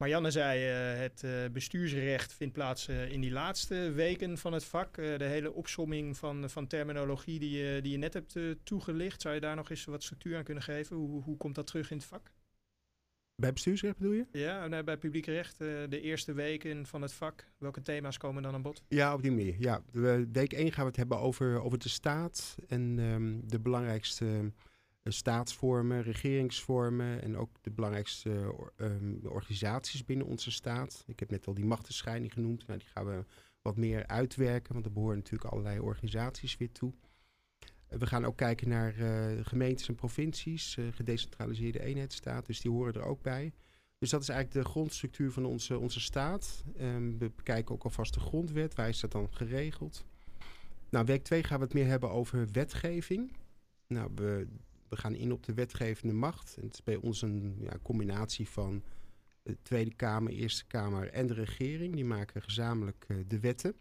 Marianne 0.00 0.30
zei, 0.30 0.70
uh, 0.94 1.00
het 1.00 1.22
uh, 1.24 1.30
bestuursrecht 1.52 2.32
vindt 2.32 2.52
plaats 2.52 2.88
uh, 2.88 3.10
in 3.10 3.20
die 3.20 3.30
laatste 3.30 3.92
weken 3.92 4.38
van 4.38 4.52
het 4.52 4.64
vak. 4.64 4.94
de 4.94 5.24
hele 5.24 5.52
opsomming 5.52 6.16
van, 6.16 6.50
van 6.50 6.66
terminologie 6.66 7.38
die, 7.38 7.58
je 7.58 7.80
die 7.80 7.92
je 7.92 7.98
net 7.98 8.14
hebt 8.14 8.38
toegelicht. 8.62 9.20
Zou 9.20 9.34
je 9.34 9.40
daar 9.40 9.56
nog 9.56 9.70
eens 9.70 9.84
wat 9.84 10.02
structuur 10.02 10.36
aan 10.36 10.44
kunnen 10.44 10.62
geven? 10.62 10.96
Hoe, 10.96 11.22
hoe 11.22 11.36
komt 11.36 11.54
dat 11.54 11.66
terug 11.66 11.90
in 11.90 11.96
het 11.96 12.06
vak? 12.06 12.30
Bij 13.34 13.52
bestuursrecht 13.52 13.96
bedoel 13.96 14.12
je? 14.12 14.26
Ja, 14.32 14.66
nee, 14.66 14.84
bij 14.84 14.96
publiek 14.96 15.26
recht. 15.26 15.58
de 15.58 16.00
eerste 16.00 16.32
weken 16.32 16.86
van 16.86 17.02
het 17.02 17.12
vak. 17.12 17.50
Welke 17.58 17.82
thema's 17.82 18.18
komen 18.18 18.42
dan 18.42 18.54
aan 18.54 18.62
bod? 18.62 18.82
Ja, 18.88 19.14
op 19.14 19.22
die 19.22 19.30
manier. 19.30 19.56
Ja, 19.58 19.82
week 20.32 20.52
1 20.52 20.72
gaan 20.72 20.82
we 20.82 20.88
het 20.88 20.96
hebben 20.96 21.18
over, 21.18 21.62
over 21.62 21.78
de 21.78 21.88
staat 21.88 22.56
en 22.68 22.98
um, 22.98 23.48
de 23.48 23.60
belangrijkste 23.60 24.52
staatsvormen, 25.04 26.02
regeringsvormen 26.02 27.22
en 27.22 27.36
ook 27.36 27.50
de 27.60 27.70
belangrijkste 27.70 28.54
um, 28.76 29.20
organisaties 29.24 30.04
binnen 30.04 30.26
onze 30.26 30.50
staat. 30.50 31.04
Ik 31.06 31.20
heb 31.20 31.30
net 31.30 31.46
al 31.46 31.54
die 31.54 31.64
machtenscheiding 31.64 32.32
genoemd. 32.32 32.66
Nou, 32.66 32.78
die 32.78 32.88
gaan 32.88 33.06
we 33.06 33.24
wat 33.62 33.76
meer 33.76 34.06
uitwerken, 34.06 34.72
want 34.72 34.86
er 34.86 34.92
behoren 34.92 35.16
natuurlijk 35.16 35.52
allerlei 35.52 35.78
organisaties 35.78 36.56
weer 36.56 36.72
toe. 36.72 36.92
we 37.88 38.06
gaan 38.06 38.24
ook 38.24 38.36
kijken 38.36 38.68
naar 38.68 38.92
gemeentes 39.42 39.88
en 39.88 39.94
provincies, 39.94 40.76
gedecentraliseerde 40.90 41.82
eenheidsstaat, 41.82 42.46
dus 42.46 42.60
die 42.60 42.70
horen 42.70 42.94
er 42.94 43.04
ook 43.04 43.22
bij. 43.22 43.52
Dus 44.00 44.10
dat 44.10 44.22
is 44.22 44.28
eigenlijk 44.28 44.64
de 44.64 44.70
grondstructuur 44.70 45.30
van 45.30 45.44
onze, 45.44 45.78
onze 45.78 46.00
staat. 46.00 46.64
Um, 46.80 47.18
we 47.18 47.30
bekijken 47.36 47.74
ook 47.74 47.84
alvast 47.84 48.14
de 48.14 48.20
grondwet, 48.20 48.74
waar 48.74 48.88
is 48.88 49.00
dat 49.00 49.12
dan 49.12 49.28
geregeld? 49.30 50.04
Nou, 50.90 51.04
week 51.04 51.22
2 51.22 51.42
gaan 51.42 51.58
we 51.58 51.64
het 51.64 51.74
meer 51.74 51.86
hebben 51.86 52.10
over 52.10 52.48
wetgeving. 52.52 53.32
Nou, 53.86 54.10
we, 54.14 54.46
we 54.90 54.96
gaan 54.96 55.14
in 55.14 55.32
op 55.32 55.44
de 55.44 55.54
wetgevende 55.54 56.14
macht. 56.14 56.56
En 56.56 56.64
het 56.64 56.74
is 56.74 56.82
bij 56.82 56.96
ons 56.96 57.22
een 57.22 57.56
ja, 57.60 57.78
combinatie 57.82 58.48
van 58.48 58.82
de 59.42 59.56
Tweede 59.62 59.94
Kamer, 59.94 60.32
Eerste 60.32 60.66
Kamer 60.66 61.08
en 61.08 61.26
de 61.26 61.34
regering. 61.34 61.94
Die 61.94 62.04
maken 62.04 62.42
gezamenlijk 62.42 63.04
uh, 63.08 63.16
de 63.26 63.40
wetten. 63.40 63.74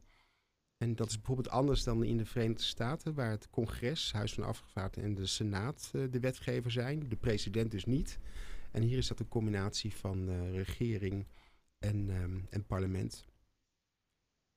En 0.78 0.96
dat 0.96 1.10
is 1.10 1.16
bijvoorbeeld 1.16 1.50
anders 1.50 1.84
dan 1.84 2.04
in 2.04 2.18
de 2.18 2.26
Verenigde 2.26 2.64
Staten, 2.64 3.14
waar 3.14 3.32
het 3.32 3.50
congres, 3.50 4.12
Huis 4.12 4.34
van 4.34 4.44
Afgevaardigden 4.44 5.04
en 5.04 5.16
de 5.16 5.26
Senaat 5.26 5.92
uh, 5.96 6.12
de 6.12 6.20
wetgever 6.20 6.72
zijn. 6.72 7.10
De 7.10 7.16
president 7.16 7.72
dus 7.72 7.86
niet. 7.86 8.20
En 8.72 8.82
hier 8.82 8.98
is 8.98 9.08
dat 9.08 9.20
een 9.20 9.28
combinatie 9.28 9.96
van 9.96 10.30
uh, 10.30 10.52
regering 10.56 11.26
en, 11.80 12.10
um, 12.10 12.48
en 12.50 12.66
parlement. 12.66 13.26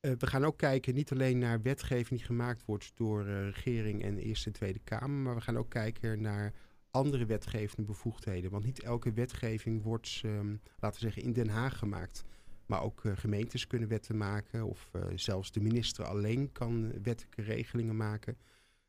Uh, 0.02 0.12
we 0.18 0.26
gaan 0.26 0.44
ook 0.44 0.56
kijken 0.56 0.94
niet 0.94 1.12
alleen 1.12 1.38
naar 1.38 1.62
wetgeving 1.62 2.08
die 2.08 2.26
gemaakt 2.28 2.64
wordt 2.64 2.92
door 2.94 3.26
uh, 3.26 3.44
regering 3.44 4.02
en 4.02 4.18
Eerste 4.18 4.46
en 4.46 4.52
Tweede 4.52 4.78
Kamer, 4.78 5.22
maar 5.22 5.34
we 5.34 5.40
gaan 5.40 5.58
ook 5.58 5.70
kijken 5.70 6.20
naar 6.20 6.52
andere 6.90 7.26
wetgevende 7.26 7.82
bevoegdheden. 7.82 8.50
Want 8.50 8.64
niet 8.64 8.82
elke 8.82 9.12
wetgeving 9.12 9.82
wordt, 9.82 10.22
um, 10.24 10.60
laten 10.78 11.00
we 11.00 11.06
zeggen, 11.06 11.22
in 11.22 11.32
Den 11.32 11.48
Haag 11.48 11.78
gemaakt. 11.78 12.24
Maar 12.66 12.82
ook 12.82 13.04
uh, 13.04 13.16
gemeentes 13.16 13.66
kunnen 13.66 13.88
wetten 13.88 14.16
maken 14.16 14.64
of 14.64 14.90
zelfs 15.14 15.52
de 15.52 15.60
minister 15.60 16.04
alleen 16.04 16.52
kan 16.52 17.02
wettelijke 17.02 17.42
regelingen 17.42 17.96
maken. 17.96 18.36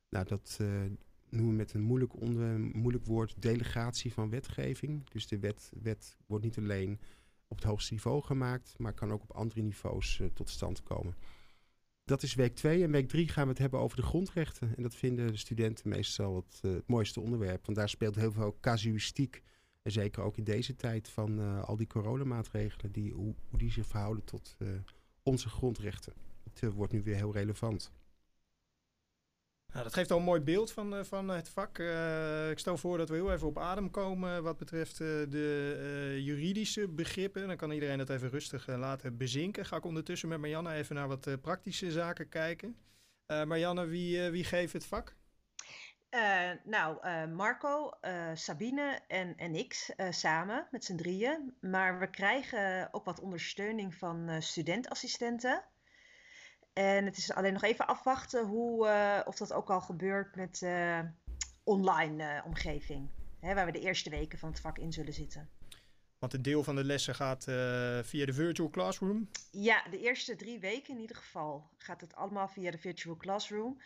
Nou, 0.09 0.25
dat 0.25 0.59
noemen 1.29 1.51
we 1.51 1.57
met 1.57 1.73
een 1.73 1.81
moeilijk, 1.81 2.13
moeilijk 2.73 3.05
woord 3.05 3.41
delegatie 3.41 4.13
van 4.13 4.29
wetgeving. 4.29 5.09
Dus 5.09 5.27
de 5.27 5.39
wet, 5.39 5.71
wet 5.81 6.17
wordt 6.25 6.43
niet 6.43 6.57
alleen 6.57 6.99
op 7.53 7.59
het 7.59 7.69
hoogste 7.69 7.93
niveau 7.93 8.21
gemaakt, 8.21 8.75
maar 8.77 8.93
kan 8.93 9.11
ook 9.11 9.21
op 9.21 9.31
andere 9.31 9.61
niveaus 9.61 10.19
uh, 10.19 10.27
tot 10.33 10.49
stand 10.49 10.83
komen. 10.83 11.15
Dat 12.05 12.23
is 12.23 12.33
week 12.33 12.55
2. 12.55 12.83
En 12.83 12.91
week 12.91 13.07
3 13.07 13.27
gaan 13.27 13.43
we 13.43 13.49
het 13.49 13.59
hebben 13.59 13.79
over 13.79 13.97
de 13.97 14.03
grondrechten. 14.03 14.75
En 14.75 14.83
dat 14.83 14.95
vinden 14.95 15.27
de 15.27 15.37
studenten 15.37 15.89
meestal 15.89 16.35
het, 16.35 16.59
uh, 16.65 16.73
het 16.73 16.87
mooiste 16.87 17.19
onderwerp. 17.19 17.65
Want 17.65 17.77
daar 17.77 17.89
speelt 17.89 18.15
heel 18.15 18.31
veel 18.31 18.57
casuïstiek. 18.59 19.43
En 19.81 19.91
zeker 19.91 20.23
ook 20.23 20.37
in 20.37 20.43
deze 20.43 20.75
tijd 20.75 21.09
van 21.09 21.39
uh, 21.39 21.63
al 21.63 21.75
die 21.75 21.87
coronamaatregelen, 21.87 22.91
die, 22.91 23.11
hoe, 23.11 23.35
hoe, 23.49 23.59
die 23.59 23.71
zich 23.71 23.87
verhouden 23.87 24.23
tot 24.23 24.57
onze 25.23 25.49
grondrechten. 25.49 26.13
Het 26.43 26.73
wordt 26.73 26.93
nu 26.93 27.03
weer 27.03 27.15
heel 27.15 27.33
relevant. 27.33 27.91
Nou, 29.73 29.85
dat 29.85 29.93
geeft 29.93 30.11
al 30.11 30.17
een 30.17 30.23
mooi 30.23 30.41
beeld 30.41 30.71
van, 30.71 30.93
uh, 30.93 31.03
van 31.03 31.29
het 31.29 31.49
vak. 31.49 31.77
Uh, 31.77 32.49
ik 32.49 32.59
stel 32.59 32.77
voor 32.77 32.97
dat 32.97 33.09
we 33.09 33.15
heel 33.15 33.31
even 33.31 33.47
op 33.47 33.57
adem 33.57 33.91
komen 33.91 34.43
wat 34.43 34.57
betreft 34.57 34.99
uh, 34.99 35.07
de 35.29 36.19
juridische 36.23 36.87
begrippen. 36.87 37.47
Dan 37.47 37.57
kan 37.57 37.71
iedereen 37.71 37.97
dat 37.97 38.09
even 38.09 38.29
rustig 38.29 38.67
laten 38.67 39.17
bezinken. 39.17 39.65
Ga 39.65 39.75
ik 39.75 39.85
ondertussen 39.85 40.29
met 40.29 40.39
Marianne 40.39 40.73
even 40.73 40.95
naar 40.95 41.07
wat 41.07 41.41
praktische 41.41 41.91
zaken 41.91 42.29
kijken. 42.29 42.77
Marianne, 43.27 43.85
wie, 43.85 44.29
wie 44.29 44.43
geeft 44.43 44.73
het 44.73 44.85
vak? 44.85 45.15
nou, 46.63 47.07
Marco, 47.27 47.91
Sabine 48.33 48.99
en, 49.07 49.37
en 49.37 49.55
ik 49.55 49.95
samen 50.09 50.67
met 50.71 50.85
z'n 50.85 50.95
drieën. 50.95 51.53
Maar 51.61 51.99
we 51.99 52.09
krijgen 52.09 52.89
ook 52.91 53.05
wat 53.05 53.19
ondersteuning 53.19 53.95
van 53.95 54.41
studentassistenten. 54.41 55.63
En 56.73 57.05
het 57.05 57.17
is 57.17 57.33
alleen 57.33 57.53
nog 57.53 57.63
even 57.63 57.87
afwachten 57.87 58.45
hoe, 58.45 58.87
uh, 58.87 59.19
of 59.25 59.37
dat 59.37 59.53
ook 59.53 59.69
al 59.69 59.81
gebeurt 59.81 60.35
met 60.35 60.61
uh, 60.61 60.99
online 61.63 62.23
uh, 62.23 62.45
omgeving. 62.45 63.09
Hè, 63.39 63.53
waar 63.53 63.65
we 63.65 63.71
de 63.71 63.79
eerste 63.79 64.09
weken 64.09 64.39
van 64.39 64.49
het 64.49 64.59
vak 64.59 64.77
in 64.77 64.93
zullen 64.93 65.13
zitten. 65.13 65.49
Want 66.19 66.33
een 66.33 66.41
deel 66.41 66.63
van 66.63 66.75
de 66.75 66.83
lessen 66.83 67.15
gaat 67.15 67.43
via 68.03 68.25
de 68.25 68.33
virtual 68.33 68.69
classroom. 68.69 69.29
Ja, 69.51 69.83
de 69.89 69.99
eerste 69.99 70.35
drie 70.35 70.59
weken 70.59 70.93
in 70.93 71.01
ieder 71.01 71.15
geval 71.15 71.69
gaat 71.77 72.01
het 72.01 72.15
allemaal 72.15 72.47
via 72.47 72.71
de 72.71 72.77
virtual 72.77 73.17
classroom. 73.17 73.77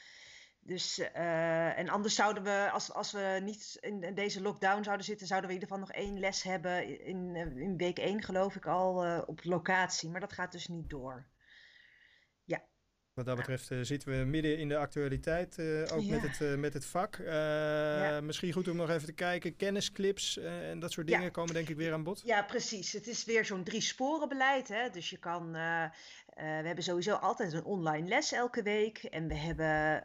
Dus, 0.67 0.99
uh, 0.99 1.77
en 1.77 1.89
anders 1.89 2.15
zouden 2.15 2.43
we, 2.43 2.69
als, 2.71 2.91
als 2.91 3.11
we 3.11 3.39
niet 3.43 3.77
in, 3.79 4.15
deze 4.15 4.41
lockdown 4.41 4.83
zouden 4.83 5.05
zitten, 5.05 5.27
zouden 5.27 5.49
we 5.49 5.55
in 5.55 5.61
ieder 5.61 5.75
geval 5.75 5.93
nog 5.93 6.03
één 6.05 6.19
les 6.19 6.43
hebben 6.43 7.05
in, 7.05 7.35
in 7.35 7.77
week 7.77 7.99
één, 7.99 8.23
geloof 8.23 8.55
ik 8.55 8.65
al, 8.65 9.05
uh, 9.05 9.21
op 9.25 9.43
locatie. 9.43 10.09
Maar 10.09 10.19
dat 10.19 10.33
gaat 10.33 10.51
dus 10.51 10.67
niet 10.67 10.89
door. 10.89 11.25
Wat 13.17 13.25
dat 13.25 13.35
betreft 13.35 13.71
uh, 13.71 13.79
zitten 13.81 14.19
we 14.19 14.25
midden 14.25 14.57
in 14.57 14.67
de 14.67 14.77
actualiteit, 14.77 15.59
ook 15.93 16.01
ja. 16.01 16.19
met, 16.19 16.37
het, 16.37 16.57
met 16.59 16.73
het 16.73 16.85
vak. 16.85 17.21
Ja. 17.25 18.21
Misschien 18.21 18.53
goed 18.53 18.67
om 18.67 18.75
nog 18.75 18.89
even 18.89 19.05
te 19.05 19.13
kijken. 19.13 19.55
Kennisclips 19.55 20.37
en 20.37 20.79
dat 20.79 20.91
soort 20.91 21.07
dingen 21.07 21.21
ja. 21.21 21.29
komen 21.29 21.53
denk 21.53 21.69
ik 21.69 21.75
weer 21.75 21.93
aan 21.93 22.03
bod. 22.03 22.21
Ja, 22.25 22.43
precies. 22.43 22.91
Het 22.91 23.07
is 23.07 23.25
weer 23.25 23.45
zo'n 23.45 23.63
drie 23.63 23.81
sporen 23.81 24.29
beleid. 24.29 24.67
Hè? 24.67 24.89
Dus 24.89 25.09
je 25.09 25.17
kan 25.17 25.51
we 25.51 26.41
hebben 26.43 26.83
sowieso 26.83 27.13
altijd 27.13 27.53
een 27.53 27.63
online 27.63 28.07
les 28.07 28.31
elke 28.31 28.61
week. 28.61 28.97
En 28.97 29.27
we 29.27 29.35
hebben 29.35 30.03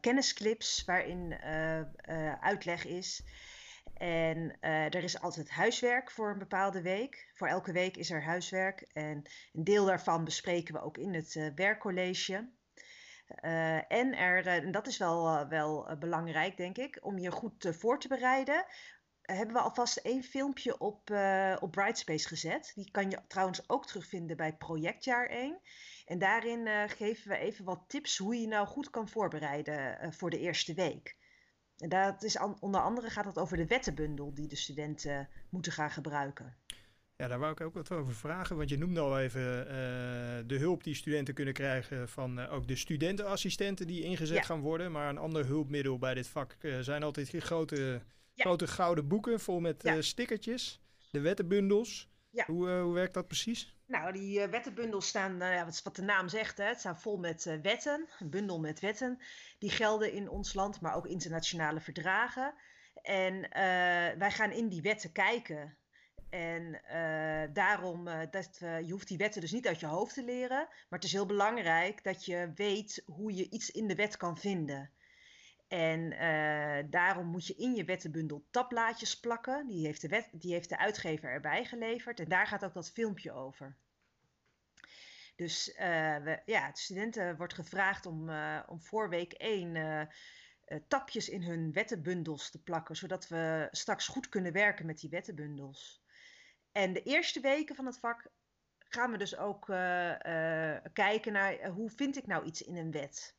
kennisclips 0.00 0.82
waarin 0.86 1.34
uitleg 2.40 2.86
is. 2.86 3.22
En 4.00 4.60
er 4.60 5.02
is 5.02 5.20
altijd 5.20 5.50
huiswerk 5.50 6.10
voor 6.10 6.30
een 6.30 6.38
bepaalde 6.38 6.82
week. 6.82 7.30
Voor 7.34 7.48
elke 7.48 7.72
week 7.72 7.96
is 7.96 8.10
er 8.10 8.22
huiswerk. 8.22 8.80
En 8.92 9.22
een 9.52 9.64
deel 9.64 9.84
daarvan 9.84 10.24
bespreken 10.24 10.74
we 10.74 10.80
ook 10.80 10.98
in 10.98 11.14
het 11.14 11.52
werkcollege. 11.54 12.50
en, 13.88 14.16
er, 14.16 14.72
dat 14.72 14.86
is 14.86 14.98
wel, 14.98 15.48
wel 15.48 15.96
belangrijk, 15.98 16.56
denk 16.56 16.78
ik, 16.78 16.98
om 17.00 17.18
je 17.18 17.30
goed 17.30 17.68
voor 17.70 17.98
te 17.98 18.08
bereiden 18.08 18.66
hebben 19.36 19.54
we 19.56 19.62
alvast 19.62 19.96
één 19.96 20.22
filmpje 20.22 20.78
op, 20.78 21.10
uh, 21.10 21.56
op 21.60 21.70
Brightspace 21.70 22.28
gezet. 22.28 22.72
Die 22.74 22.90
kan 22.90 23.10
je 23.10 23.18
trouwens 23.28 23.68
ook 23.68 23.86
terugvinden 23.86 24.36
bij 24.36 24.56
projectjaar 24.56 25.26
1. 25.26 25.60
En 26.06 26.18
daarin 26.18 26.66
uh, 26.66 26.82
geven 26.86 27.28
we 27.30 27.36
even 27.36 27.64
wat 27.64 27.84
tips 27.86 28.18
hoe 28.18 28.40
je 28.40 28.46
nou 28.46 28.66
goed 28.66 28.90
kan 28.90 29.08
voorbereiden 29.08 29.98
uh, 30.04 30.10
voor 30.10 30.30
de 30.30 30.38
eerste 30.38 30.74
week. 30.74 31.16
En 31.80 31.88
dat 31.88 32.22
is 32.22 32.38
onder 32.60 32.80
andere 32.80 33.10
gaat 33.10 33.24
het 33.24 33.38
over 33.38 33.56
de 33.56 33.66
wettenbundel 33.66 34.34
die 34.34 34.48
de 34.48 34.56
studenten 34.56 35.28
moeten 35.48 35.72
gaan 35.72 35.90
gebruiken. 35.90 36.56
Ja, 37.16 37.28
daar 37.28 37.38
wou 37.38 37.52
ik 37.52 37.60
ook 37.60 37.74
wat 37.74 37.90
over 37.90 38.14
vragen. 38.14 38.56
Want 38.56 38.68
je 38.68 38.78
noemde 38.78 39.00
al 39.00 39.18
even 39.18 39.40
de 40.48 40.56
hulp 40.58 40.84
die 40.84 40.94
studenten 40.94 41.34
kunnen 41.34 41.54
krijgen 41.54 42.08
van 42.08 42.38
ook 42.48 42.68
de 42.68 42.76
studentenassistenten 42.76 43.86
die 43.86 44.02
ingezet 44.02 44.36
ja. 44.36 44.42
gaan 44.42 44.60
worden. 44.60 44.92
Maar 44.92 45.08
een 45.08 45.18
ander 45.18 45.46
hulpmiddel 45.46 45.98
bij 45.98 46.14
dit 46.14 46.28
vak 46.28 46.56
zijn 46.80 47.02
altijd 47.02 47.28
grote 47.28 48.00
Grote 48.42 48.66
gouden 48.66 49.08
boeken 49.08 49.40
vol 49.40 49.60
met 49.60 49.82
ja. 49.82 50.02
stickertjes. 50.02 50.80
De 51.10 51.20
wettenbundels. 51.20 52.08
Ja. 52.30 52.44
Hoe, 52.46 52.68
uh, 52.68 52.82
hoe 52.82 52.92
werkt 52.92 53.14
dat 53.14 53.26
precies? 53.26 53.74
Nou, 53.86 54.12
die 54.12 54.40
uh, 54.40 54.48
wettenbundels 54.48 55.08
staan, 55.08 55.36
nou 55.36 55.52
ja, 55.52 55.64
wat, 55.64 55.96
de 55.96 56.02
naam 56.02 56.28
zegt, 56.28 56.58
hè, 56.58 56.64
het 56.64 56.78
staan 56.78 57.00
vol 57.00 57.18
met 57.18 57.58
wetten. 57.62 58.08
Een 58.18 58.30
bundel 58.30 58.60
met 58.60 58.80
wetten. 58.80 59.18
Die 59.58 59.70
gelden 59.70 60.12
in 60.12 60.28
ons 60.28 60.54
land, 60.54 60.80
maar 60.80 60.94
ook 60.94 61.06
internationale 61.06 61.80
verdragen. 61.80 62.54
En 63.02 63.48
wij 64.18 64.30
gaan 64.30 64.50
in 64.50 64.68
die 64.68 64.82
wetten 64.82 65.12
kijken. 65.12 65.76
En 66.28 66.80
daarom, 67.52 68.04
dat, 68.30 68.56
je 68.58 68.90
hoeft 68.90 69.08
die 69.08 69.18
wetten 69.18 69.40
dus 69.40 69.52
niet 69.52 69.66
uit 69.66 69.80
je 69.80 69.86
hoofd 69.86 70.14
te 70.14 70.24
leren. 70.24 70.58
Maar 70.58 70.98
het 70.98 71.04
is 71.04 71.12
heel 71.12 71.26
belangrijk 71.26 72.04
dat 72.04 72.24
je 72.24 72.52
weet 72.54 73.02
hoe 73.06 73.34
je 73.34 73.50
iets 73.50 73.70
in 73.70 73.86
de 73.86 73.94
wet 73.94 74.16
kan 74.16 74.38
vinden. 74.38 74.90
En 75.70 76.12
uh, 76.12 76.90
daarom 76.90 77.26
moet 77.26 77.46
je 77.46 77.54
in 77.54 77.74
je 77.74 77.84
wettenbundel 77.84 78.46
tabblaadjes 78.50 79.20
plakken. 79.20 79.66
Die 79.66 79.86
heeft, 79.86 80.00
de 80.00 80.08
wet, 80.08 80.28
die 80.32 80.52
heeft 80.52 80.68
de 80.68 80.78
uitgever 80.78 81.30
erbij 81.30 81.64
geleverd. 81.64 82.20
En 82.20 82.28
daar 82.28 82.46
gaat 82.46 82.64
ook 82.64 82.74
dat 82.74 82.90
filmpje 82.90 83.32
over. 83.32 83.76
Dus 85.36 85.68
uh, 85.68 85.76
we, 86.16 86.42
ja, 86.44 86.70
de 86.70 86.78
studenten 86.78 87.36
wordt 87.36 87.54
gevraagd 87.54 88.06
om, 88.06 88.28
uh, 88.28 88.60
om 88.66 88.80
voor 88.80 89.08
week 89.08 89.32
1 89.32 90.08
tapjes 90.88 91.28
in 91.28 91.42
hun 91.42 91.72
wettenbundels 91.72 92.50
te 92.50 92.62
plakken. 92.62 92.96
Zodat 92.96 93.28
we 93.28 93.68
straks 93.70 94.06
goed 94.06 94.28
kunnen 94.28 94.52
werken 94.52 94.86
met 94.86 95.00
die 95.00 95.10
wettenbundels. 95.10 96.02
En 96.72 96.92
de 96.92 97.02
eerste 97.02 97.40
weken 97.40 97.74
van 97.74 97.86
het 97.86 97.98
vak 97.98 98.30
gaan 98.78 99.10
we 99.10 99.18
dus 99.18 99.36
ook 99.36 99.64
kijken 100.92 101.32
naar 101.32 101.66
hoe 101.66 101.90
vind 101.90 102.16
ik 102.16 102.26
nou 102.26 102.44
iets 102.44 102.62
in 102.62 102.76
een 102.76 102.90
wet. 102.90 103.38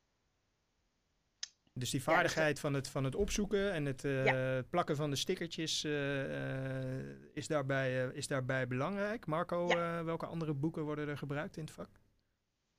Dus 1.74 1.90
die 1.90 2.04
vaardigheid 2.04 2.60
van, 2.60 2.74
het, 2.74 2.88
van 2.88 3.04
het 3.04 3.16
opzoeken 3.16 3.72
en 3.72 3.86
het 3.86 4.04
uh, 4.04 4.60
plakken 4.70 4.96
van 4.96 5.10
de 5.10 5.16
stickertjes 5.16 5.84
uh, 5.84 7.34
is, 7.34 7.48
daarbij, 7.48 8.12
is 8.14 8.28
daarbij 8.28 8.68
belangrijk. 8.68 9.26
Marco, 9.26 9.68
welke 10.06 10.26
andere 10.26 10.54
boeken 10.54 10.84
worden 10.84 11.08
er 11.08 11.18
gebruikt 11.18 11.58
in 11.58 11.64
het 11.64 11.74
vak? 11.74 11.90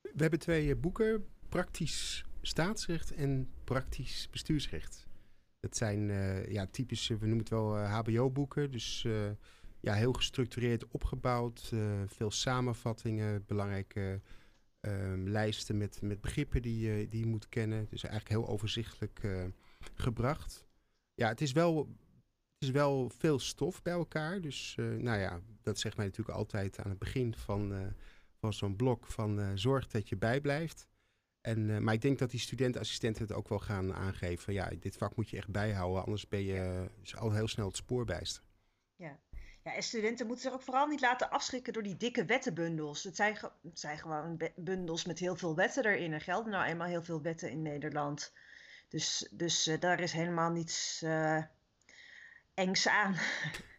We 0.01 0.23
hebben 0.23 0.39
twee 0.39 0.77
boeken, 0.77 1.27
praktisch 1.49 2.25
staatsrecht 2.43 3.15
en 3.15 3.51
praktisch 3.65 4.29
bestuursrecht. 4.31 5.07
Dat 5.61 5.77
zijn 5.77 6.07
ja, 6.51 6.67
typische, 6.67 7.17
we 7.17 7.27
noemen 7.27 7.39
het 7.39 7.49
wel 7.49 7.77
HBO-boeken. 7.79 8.71
Dus 8.71 9.07
ja, 9.81 9.95
heel 9.95 10.13
gestructureerd 10.13 10.89
opgebouwd, 10.89 11.73
veel 12.07 12.31
samenvattingen, 12.31 13.45
belangrijke 13.47 14.21
um, 14.87 15.29
lijsten 15.29 15.77
met, 15.77 16.03
met 16.03 16.21
begrippen 16.21 16.63
die, 16.63 16.81
je, 16.81 17.09
die 17.09 17.21
je 17.21 17.27
moet 17.27 17.49
kennen. 17.49 17.87
Dus 17.91 18.03
eigenlijk 18.03 18.35
heel 18.35 18.49
overzichtelijk 18.49 19.23
uh, 19.23 19.45
gebracht. 19.95 20.67
Ja, 21.15 21.29
het 21.29 21.41
is 21.41 21.53
wel, 21.53 21.79
het 21.79 22.69
is 22.69 22.71
wel 22.71 23.09
veel 23.09 23.39
stof 23.39 23.83
bij 23.83 23.93
elkaar. 23.93 24.41
Dus 24.41 24.77
uh, 24.79 25.03
nou 25.03 25.19
ja, 25.19 25.41
dat 25.63 25.79
zegt 25.79 25.97
mij 25.97 26.07
natuurlijk 26.07 26.39
altijd 26.39 26.79
aan 26.79 26.91
het 26.91 26.99
begin 26.99 27.35
van, 27.35 27.73
uh, 27.73 27.87
van 28.39 28.53
zo'n 28.53 28.77
blok 28.77 29.07
van 29.07 29.59
zorg 29.59 29.87
dat 29.87 30.09
je 30.09 30.17
bijblijft. 30.17 30.87
En, 31.41 31.85
maar 31.85 31.95
ik 31.95 32.01
denk 32.01 32.19
dat 32.19 32.31
die 32.31 32.41
studentassistenten 32.41 33.23
het 33.23 33.33
ook 33.33 33.49
wel 33.49 33.59
gaan 33.59 33.95
aangeven. 33.95 34.53
Ja, 34.53 34.71
dit 34.79 34.97
vak 34.97 35.17
moet 35.17 35.31
je 35.31 35.37
echt 35.37 35.51
bijhouden, 35.51 36.05
anders 36.05 36.29
ben 36.29 36.43
je 36.43 36.89
al 37.15 37.33
heel 37.33 37.49
snel 37.49 37.67
het 37.67 37.77
spoor 37.77 38.05
bijster. 38.05 38.43
Ja, 39.63 39.71
ja, 39.71 39.77
en 39.77 39.83
studenten 39.83 40.27
moeten 40.27 40.45
zich 40.45 40.55
ook 40.55 40.63
vooral 40.63 40.87
niet 40.87 41.01
laten 41.01 41.31
afschrikken 41.31 41.73
door 41.73 41.83
die 41.83 41.97
dikke 41.97 42.25
wettenbundels. 42.25 43.05
Het 43.05 43.17
zijn, 43.17 43.37
het 43.63 43.81
zijn 43.81 43.99
gewoon 43.99 44.41
bundels 44.57 45.05
met 45.05 45.19
heel 45.19 45.37
veel 45.37 45.55
wetten 45.55 45.85
erin. 45.85 46.13
Er 46.13 46.21
gelden 46.21 46.53
nou 46.53 46.65
eenmaal 46.65 46.87
heel 46.87 47.03
veel 47.03 47.23
wetten 47.23 47.51
in 47.51 47.63
Nederland. 47.63 48.33
Dus, 48.89 49.29
dus 49.31 49.69
uh, 49.69 49.81
daar 49.81 50.01
is 50.01 50.13
helemaal 50.13 50.51
niets 50.51 51.03
uh, 51.05 51.43
engs 52.55 52.89
aan. 52.89 53.17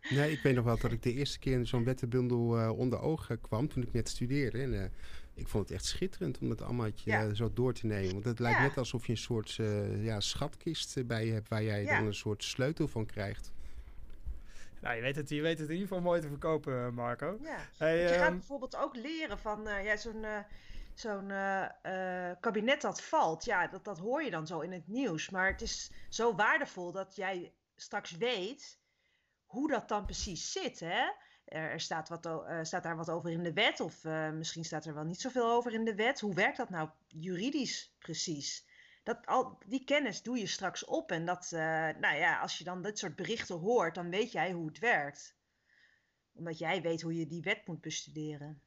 Nee, 0.09 0.31
ik 0.31 0.39
weet 0.39 0.55
nog 0.55 0.65
wel 0.65 0.77
dat 0.77 0.91
ik 0.91 1.03
de 1.03 1.13
eerste 1.13 1.39
keer 1.39 1.53
in 1.53 1.67
zo'n 1.67 1.83
wettenbundel 1.83 2.59
uh, 2.59 2.77
onder 2.77 2.99
ogen 2.99 3.41
kwam 3.41 3.67
toen 3.67 3.83
ik 3.83 3.93
net 3.93 4.09
studeerde. 4.09 4.61
En, 4.61 4.93
ik 5.33 5.47
vond 5.47 5.69
het 5.69 5.77
echt 5.77 5.85
schitterend 5.85 6.39
om 6.39 6.49
het 6.49 6.61
allemaal 6.61 6.89
ja. 6.95 7.33
zo 7.33 7.53
door 7.53 7.73
te 7.73 7.85
nemen. 7.85 8.11
Want 8.11 8.25
het 8.25 8.39
lijkt 8.39 8.57
ja. 8.57 8.63
net 8.63 8.77
alsof 8.77 9.05
je 9.05 9.11
een 9.11 9.17
soort 9.17 9.59
ja, 9.99 10.19
schatkist 10.19 11.07
bij 11.07 11.25
je 11.25 11.31
hebt 11.31 11.49
waar 11.49 11.63
jij 11.63 11.83
ja. 11.83 11.97
dan 11.97 12.07
een 12.07 12.13
soort 12.13 12.43
sleutel 12.43 12.87
van 12.87 13.05
krijgt. 13.05 13.51
Nou, 14.83 14.95
je 14.95 15.01
weet, 15.01 15.15
het, 15.15 15.29
je 15.29 15.41
weet 15.41 15.59
het 15.59 15.67
in 15.67 15.73
ieder 15.73 15.87
geval 15.87 16.03
mooi 16.03 16.21
te 16.21 16.27
verkopen, 16.27 16.93
Marco. 16.93 17.37
Ja. 17.41 17.57
Hey, 17.77 17.97
je 17.97 18.13
um... 18.13 18.19
gaat 18.19 18.31
bijvoorbeeld 18.31 18.75
ook 18.75 18.95
leren 18.95 19.39
van 19.39 19.67
uh, 19.67 19.85
ja, 19.85 19.97
zo'n 19.97 20.23
uh, 20.23 20.37
zo'n 20.93 21.29
uh, 21.29 22.31
kabinet 22.39 22.81
dat 22.81 23.01
valt. 23.01 23.45
Ja, 23.45 23.67
dat, 23.67 23.83
dat 23.83 23.99
hoor 23.99 24.23
je 24.23 24.31
dan 24.31 24.47
zo 24.47 24.59
in 24.59 24.71
het 24.71 24.87
nieuws. 24.87 25.29
Maar 25.29 25.51
het 25.51 25.61
is 25.61 25.91
zo 26.09 26.35
waardevol 26.35 26.91
dat 26.91 27.15
jij 27.15 27.53
straks 27.75 28.17
weet 28.17 28.79
hoe 29.45 29.69
dat 29.69 29.87
dan 29.87 30.05
precies 30.05 30.51
zit. 30.51 30.79
Hè? 30.79 31.03
Er 31.45 31.79
staat, 31.79 32.09
wat, 32.09 32.45
staat 32.61 32.83
daar 32.83 32.95
wat 32.95 33.09
over 33.09 33.29
in 33.29 33.43
de 33.43 33.53
wet, 33.53 33.79
of 33.79 34.03
misschien 34.33 34.65
staat 34.65 34.85
er 34.85 34.93
wel 34.93 35.03
niet 35.03 35.21
zoveel 35.21 35.51
over 35.51 35.73
in 35.73 35.85
de 35.85 35.95
wet. 35.95 36.19
Hoe 36.19 36.33
werkt 36.33 36.57
dat 36.57 36.69
nou 36.69 36.89
juridisch 37.07 37.93
precies? 37.99 38.65
Dat, 39.03 39.25
al, 39.25 39.57
die 39.65 39.83
kennis 39.83 40.21
doe 40.21 40.37
je 40.37 40.47
straks 40.47 40.85
op. 40.85 41.11
En 41.11 41.25
dat, 41.25 41.51
uh, 41.53 41.59
nou 41.99 42.15
ja, 42.15 42.39
als 42.39 42.57
je 42.57 42.63
dan 42.63 42.81
dit 42.81 42.99
soort 42.99 43.15
berichten 43.15 43.55
hoort, 43.55 43.95
dan 43.95 44.09
weet 44.09 44.31
jij 44.31 44.51
hoe 44.51 44.67
het 44.67 44.79
werkt. 44.79 45.35
Omdat 46.33 46.57
jij 46.57 46.81
weet 46.81 47.01
hoe 47.01 47.15
je 47.15 47.27
die 47.27 47.41
wet 47.41 47.67
moet 47.67 47.81
bestuderen. 47.81 48.61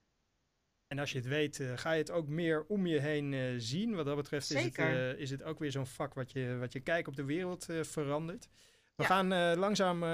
En 0.87 0.99
als 0.99 1.12
je 1.12 1.18
het 1.18 1.27
weet, 1.27 1.59
uh, 1.59 1.77
ga 1.77 1.92
je 1.92 1.99
het 1.99 2.11
ook 2.11 2.29
meer 2.29 2.64
om 2.66 2.87
je 2.87 3.01
heen 3.01 3.33
uh, 3.33 3.55
zien. 3.59 3.94
Wat 3.94 4.07
dat 4.07 4.16
betreft 4.16 4.51
is 4.51 4.62
het, 4.62 5.18
is 5.18 5.31
het, 5.31 5.42
ook 5.42 5.59
weer 5.59 5.70
zo'n 5.70 5.87
vak 5.87 6.14
wat 6.14 6.33
je, 6.33 6.57
wat 6.57 6.72
je 6.72 6.81
kijk 6.81 7.07
op 7.09 7.16
de 7.16 7.25
wereld 7.25 7.66
verandert. 7.81 8.49
We 8.96 9.04
gaan 9.04 9.32
uh, 9.32 9.52
langzaam 9.56 10.02
uh, 10.02 10.09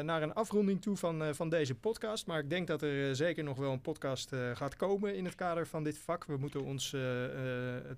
naar 0.00 0.22
een 0.22 0.34
afronding 0.34 0.82
toe 0.82 0.96
van, 0.96 1.34
van 1.34 1.48
deze 1.48 1.74
podcast. 1.74 2.26
Maar 2.26 2.38
ik 2.38 2.50
denk 2.50 2.66
dat 2.66 2.82
er 2.82 3.16
zeker 3.16 3.44
nog 3.44 3.58
wel 3.58 3.72
een 3.72 3.80
podcast 3.80 4.32
gaat 4.54 4.76
komen 4.76 5.16
in 5.16 5.24
het 5.24 5.34
kader 5.34 5.66
van 5.66 5.84
dit 5.84 5.98
vak. 5.98 6.24
We 6.24 6.36
moeten 6.36 6.64
ons 6.64 6.96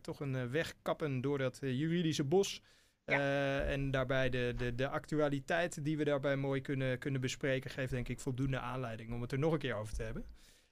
toch 0.01 0.21
een 0.21 0.51
weg 0.51 0.75
kappen 0.83 1.21
door 1.21 1.39
dat 1.39 1.59
juridische 1.61 2.25
bos. 2.25 2.63
Ja. 3.05 3.61
en 3.61 3.91
daarbij 3.91 4.31
de, 4.31 4.55
de, 4.57 4.75
de 4.75 4.89
actualiteit 4.89 5.85
die 5.85 5.97
we 5.97 6.05
daarbij 6.05 6.37
mooi 6.37 6.61
kunnen, 6.61 6.99
kunnen 6.99 7.21
bespreken, 7.21 7.71
geeft 7.71 7.91
denk 7.91 8.09
ik 8.09 8.21
voldoende 8.21 8.59
aanleiding 8.59 9.13
om 9.13 9.21
het 9.21 9.33
er 9.33 9.39
nog 9.39 9.53
een 9.53 9.59
keer 9.59 9.75
over 9.75 9.95
te 9.95 10.03
hebben. 10.03 10.25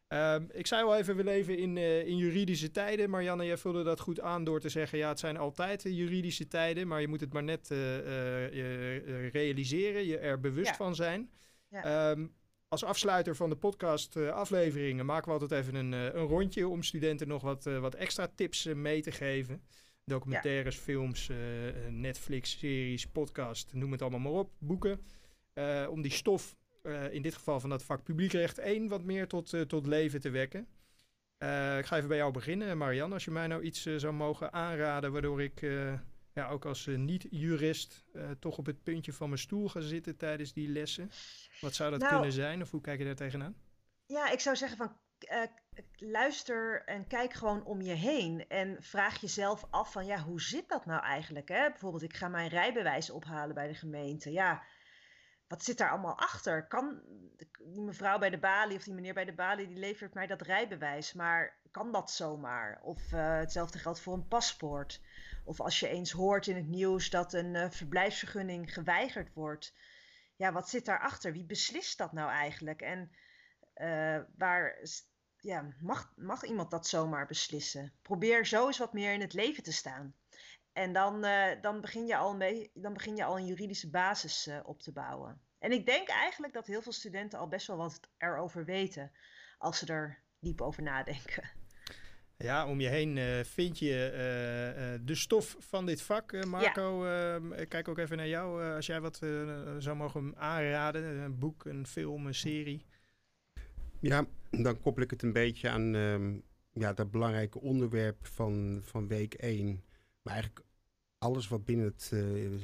Um, 0.08 0.48
ik 0.52 0.66
zei 0.66 0.84
al 0.84 0.96
even, 0.96 1.16
we 1.16 1.24
leven 1.24 1.58
in, 1.58 1.76
uh, 1.76 2.06
in 2.06 2.16
juridische 2.16 2.70
tijden. 2.70 3.10
Marianne, 3.10 3.44
jij 3.44 3.56
vulde 3.56 3.82
dat 3.82 4.00
goed 4.00 4.20
aan 4.20 4.44
door 4.44 4.60
te 4.60 4.68
zeggen... 4.68 4.98
ja, 4.98 5.08
het 5.08 5.18
zijn 5.18 5.36
altijd 5.36 5.84
uh, 5.84 5.96
juridische 5.96 6.48
tijden... 6.48 6.88
maar 6.88 7.00
je 7.00 7.08
moet 7.08 7.20
het 7.20 7.32
maar 7.32 7.42
net 7.42 7.70
uh, 7.70 9.28
realiseren, 9.30 10.06
je 10.06 10.18
er 10.18 10.40
bewust 10.40 10.70
ja. 10.70 10.76
van 10.76 10.94
zijn. 10.94 11.30
Ja. 11.68 12.10
Um, 12.10 12.34
Als 12.68 12.84
afsluiter 12.84 13.36
van 13.36 13.50
de 13.50 13.56
podcast 13.56 14.16
afleveringen 14.16 15.06
maken 15.06 15.26
we 15.26 15.38
altijd 15.38 15.60
even 15.62 15.74
een, 15.74 15.92
een 15.92 16.26
rondje 16.26 16.68
om 16.68 16.82
studenten 16.82 17.28
nog 17.28 17.42
wat, 17.42 17.64
wat 17.64 17.94
extra 17.94 18.28
tips 18.34 18.64
mee 18.64 19.02
te 19.02 19.12
geven. 19.12 19.62
Documentaires, 20.04 20.76
films, 20.76 21.30
Netflix, 21.90 22.58
series, 22.58 23.06
podcast, 23.06 23.72
noem 23.74 23.92
het 23.92 24.02
allemaal 24.02 24.20
maar 24.20 24.32
op, 24.32 24.50
boeken. 24.58 25.00
om 25.88 26.02
die 26.02 26.12
stof, 26.12 26.56
in 27.10 27.22
dit 27.22 27.34
geval 27.34 27.60
van 27.60 27.70
dat 27.70 27.84
vak 27.84 28.02
publiekrecht 28.02 28.58
1, 28.58 28.88
wat 28.88 29.02
meer 29.02 29.28
tot, 29.28 29.68
tot 29.68 29.86
leven 29.86 30.20
te 30.20 30.30
wekken. 30.30 30.60
ik 31.78 31.86
ga 31.86 31.96
even 31.96 32.08
bij 32.08 32.16
jou 32.16 32.32
beginnen, 32.32 32.78
Marianne. 32.78 33.14
Als 33.14 33.24
je 33.24 33.30
mij 33.30 33.46
nou 33.46 33.62
iets 33.62 33.82
zou 33.82 34.12
mogen 34.12 34.52
aanraden 34.52 35.12
waardoor 35.12 35.42
ik 35.42 35.60
ja, 36.32 36.48
ook 36.48 36.64
als 36.64 36.86
niet-jurist 36.86 38.04
toch 38.38 38.58
op 38.58 38.66
het 38.66 38.82
puntje 38.82 39.12
van 39.12 39.28
mijn 39.28 39.40
stoel 39.40 39.68
gaan 39.68 39.82
zitten 39.82 40.16
tijdens 40.16 40.52
die 40.52 40.68
lessen. 40.68 41.10
Wat 41.60 41.74
zou 41.74 41.90
dat 41.90 42.00
nou, 42.00 42.12
kunnen 42.12 42.32
zijn 42.32 42.62
of 42.62 42.70
hoe 42.70 42.80
kijk 42.80 42.98
je 42.98 43.04
daar 43.04 43.14
tegenaan? 43.14 43.56
Ja, 44.06 44.30
ik 44.30 44.40
zou 44.40 44.56
zeggen 44.56 44.78
van 44.78 44.96
uh, 45.32 45.42
luister 45.96 46.82
en 46.84 47.06
kijk 47.06 47.32
gewoon 47.32 47.64
om 47.64 47.80
je 47.80 47.92
heen 47.92 48.48
en 48.48 48.76
vraag 48.80 49.20
jezelf 49.20 49.64
af 49.70 49.92
van 49.92 50.06
ja, 50.06 50.18
hoe 50.22 50.40
zit 50.40 50.68
dat 50.68 50.86
nou 50.86 51.02
eigenlijk? 51.02 51.48
Hè? 51.48 51.68
Bijvoorbeeld 51.68 52.02
ik 52.02 52.16
ga 52.16 52.28
mijn 52.28 52.48
rijbewijs 52.48 53.10
ophalen 53.10 53.54
bij 53.54 53.68
de 53.68 53.74
gemeente. 53.74 54.32
Ja, 54.32 54.62
wat 55.48 55.64
zit 55.64 55.78
daar 55.78 55.90
allemaal 55.90 56.18
achter? 56.18 56.66
Kan 56.66 57.00
die 57.58 57.82
mevrouw 57.82 58.18
bij 58.18 58.30
de 58.30 58.38
balie 58.38 58.76
of 58.76 58.84
die 58.84 58.94
meneer 58.94 59.14
bij 59.14 59.24
de 59.24 59.34
balie, 59.34 59.66
die 59.66 59.78
levert 59.78 60.14
mij 60.14 60.26
dat 60.26 60.42
rijbewijs, 60.42 61.12
maar 61.12 61.56
kan 61.70 61.92
dat 61.92 62.10
zomaar? 62.10 62.80
Of 62.82 63.12
uh, 63.12 63.36
hetzelfde 63.38 63.78
geldt 63.78 64.00
voor 64.00 64.14
een 64.14 64.28
paspoort. 64.28 65.00
Of 65.44 65.60
als 65.60 65.80
je 65.80 65.88
eens 65.88 66.10
hoort 66.10 66.46
in 66.46 66.56
het 66.56 66.68
nieuws 66.68 67.10
dat 67.10 67.32
een 67.32 67.54
uh, 67.54 67.70
verblijfsvergunning 67.70 68.72
geweigerd 68.72 69.32
wordt. 69.32 69.74
Ja, 70.36 70.52
wat 70.52 70.68
zit 70.68 70.84
daarachter? 70.84 71.32
Wie 71.32 71.44
beslist 71.44 71.98
dat 71.98 72.12
nou 72.12 72.30
eigenlijk? 72.30 72.80
En 72.80 73.10
uh, 73.76 74.18
waar 74.36 74.78
ja, 75.40 75.66
mag, 75.80 76.12
mag 76.16 76.44
iemand 76.44 76.70
dat 76.70 76.86
zomaar 76.86 77.26
beslissen? 77.26 77.92
Probeer 78.02 78.46
zo 78.46 78.66
eens 78.66 78.78
wat 78.78 78.92
meer 78.92 79.12
in 79.12 79.20
het 79.20 79.32
leven 79.32 79.62
te 79.62 79.72
staan. 79.72 80.14
En 80.76 80.92
dan, 80.92 81.24
uh, 81.24 81.46
dan, 81.60 81.80
begin, 81.80 82.06
je 82.06 82.16
al 82.16 82.36
mee, 82.36 82.70
dan 82.74 82.92
begin 82.92 83.16
je 83.16 83.24
al 83.24 83.38
een 83.38 83.46
juridische 83.46 83.90
basis 83.90 84.50
op 84.64 84.80
te 84.80 84.92
bouwen. 84.92 85.40
En 85.58 85.72
ik 85.72 85.86
denk 85.86 86.08
eigenlijk 86.08 86.52
dat 86.52 86.66
heel 86.66 86.82
veel 86.82 86.92
studenten 86.92 87.38
al 87.38 87.48
best 87.48 87.66
wel 87.66 87.76
wat 87.76 88.00
erover 88.18 88.64
weten 88.64 89.12
als 89.58 89.78
ze 89.78 89.86
er 89.86 90.22
diep 90.40 90.60
over 90.60 90.82
nadenken. 90.82 91.50
Ja, 92.38 92.66
om 92.68 92.80
je 92.80 92.88
heen 92.88 93.16
uh, 93.16 93.44
vind 93.44 93.78
je 93.78 94.12
uh, 94.12 94.92
uh, 94.92 95.00
de 95.06 95.14
stof 95.14 95.56
van 95.58 95.86
dit 95.86 96.02
vak. 96.02 96.44
Marco, 96.46 97.06
ja. 97.06 97.34
Ehm, 97.34 97.68
kijk 97.68 97.88
ook 97.88 97.98
even 97.98 98.16
naar 98.16 98.28
jou. 98.28 98.74
als 98.74 98.86
jij 98.86 99.00
wat 99.00 99.16
zou 99.78 99.96
mogen 99.96 100.36
aanraden, 100.36 101.04
een 101.04 101.38
boek, 101.38 101.64
een 101.64 101.86
film, 101.86 102.26
een 102.26 102.34
serie. 102.34 102.86
Ja, 104.00 104.26
dan 104.50 104.80
koppel 104.80 105.02
ik 105.02 105.10
het 105.10 105.22
een 105.22 105.32
beetje 105.32 105.68
aan 105.68 105.94
um, 105.94 106.42
ja, 106.72 106.92
dat 106.92 107.10
belangrijke 107.10 107.60
onderwerp 107.60 108.26
van, 108.26 108.80
van 108.84 109.08
week 109.08 109.34
1. 109.34 109.84
Maar 110.22 110.34
eigenlijk 110.34 110.65
alles 111.18 111.48
wat 111.48 111.64
binnen 111.64 111.86
het 111.86 112.12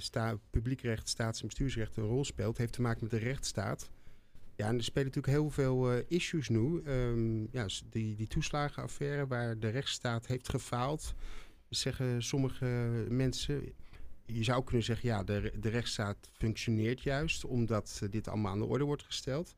sta 0.02 0.38
publiekrecht, 0.50 1.08
staats- 1.08 1.40
en 1.40 1.46
bestuursrecht 1.46 1.96
een 1.96 2.04
rol 2.04 2.24
speelt, 2.24 2.58
heeft 2.58 2.72
te 2.72 2.82
maken 2.82 2.98
met 3.02 3.10
de 3.10 3.18
rechtsstaat. 3.18 3.90
Ja, 4.56 4.68
en 4.68 4.76
er 4.76 4.84
spelen 4.84 5.06
natuurlijk 5.06 5.34
heel 5.34 5.50
veel 5.50 5.92
uh, 5.92 5.98
issues 6.08 6.48
nu. 6.48 6.82
Um, 6.86 7.48
ja, 7.50 7.66
die, 7.90 8.16
die 8.16 8.26
toeslagenaffaire 8.26 9.26
waar 9.26 9.58
de 9.58 9.68
rechtsstaat 9.68 10.26
heeft 10.26 10.48
gefaald, 10.48 11.14
zeggen 11.68 12.22
sommige 12.22 13.06
mensen. 13.08 13.72
Je 14.26 14.44
zou 14.44 14.64
kunnen 14.64 14.84
zeggen, 14.84 15.08
ja, 15.08 15.24
de, 15.24 15.52
de 15.60 15.68
rechtsstaat 15.68 16.30
functioneert 16.32 17.00
juist 17.00 17.44
omdat 17.44 18.00
uh, 18.02 18.10
dit 18.10 18.28
allemaal 18.28 18.52
aan 18.52 18.58
de 18.58 18.64
orde 18.64 18.84
wordt 18.84 19.02
gesteld. 19.02 19.56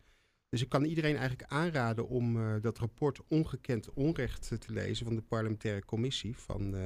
Dus 0.49 0.63
ik 0.63 0.69
kan 0.69 0.85
iedereen 0.85 1.17
eigenlijk 1.17 1.51
aanraden 1.51 2.09
om 2.09 2.61
dat 2.61 2.79
rapport 2.79 3.21
Ongekend 3.29 3.93
Onrecht 3.93 4.49
te 4.61 4.73
lezen 4.73 5.07
van 5.07 5.15
de 5.15 5.23
parlementaire 5.23 5.85
commissie 5.85 6.37
van 6.37 6.77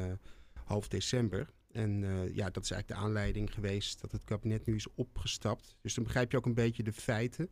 half 0.64 0.88
december. 0.88 1.48
En 1.72 2.00
ja, 2.34 2.50
dat 2.50 2.64
is 2.64 2.70
eigenlijk 2.70 2.88
de 2.88 3.06
aanleiding 3.06 3.54
geweest 3.54 4.00
dat 4.00 4.12
het 4.12 4.24
kabinet 4.24 4.66
nu 4.66 4.74
is 4.74 4.94
opgestapt. 4.94 5.76
Dus 5.80 5.94
dan 5.94 6.04
begrijp 6.04 6.30
je 6.30 6.36
ook 6.36 6.46
een 6.46 6.54
beetje 6.54 6.82
de 6.82 6.92
feiten 6.92 7.50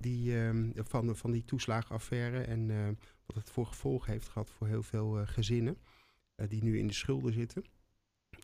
die, 0.00 0.32
uh, 0.32 0.50
van, 0.74 1.16
van 1.16 1.30
die 1.30 1.44
toeslagenaffaire 1.44 2.40
en 2.40 2.68
uh, 2.68 2.88
wat 3.26 3.36
het 3.36 3.50
voor 3.50 3.66
gevolgen 3.66 4.12
heeft 4.12 4.28
gehad 4.28 4.50
voor 4.50 4.66
heel 4.66 4.82
veel 4.82 5.20
uh, 5.20 5.26
gezinnen 5.26 5.78
eh, 6.34 6.48
die 6.48 6.62
nu 6.62 6.78
in 6.78 6.86
de 6.86 6.92
schulden 6.92 7.32
zitten. 7.32 7.64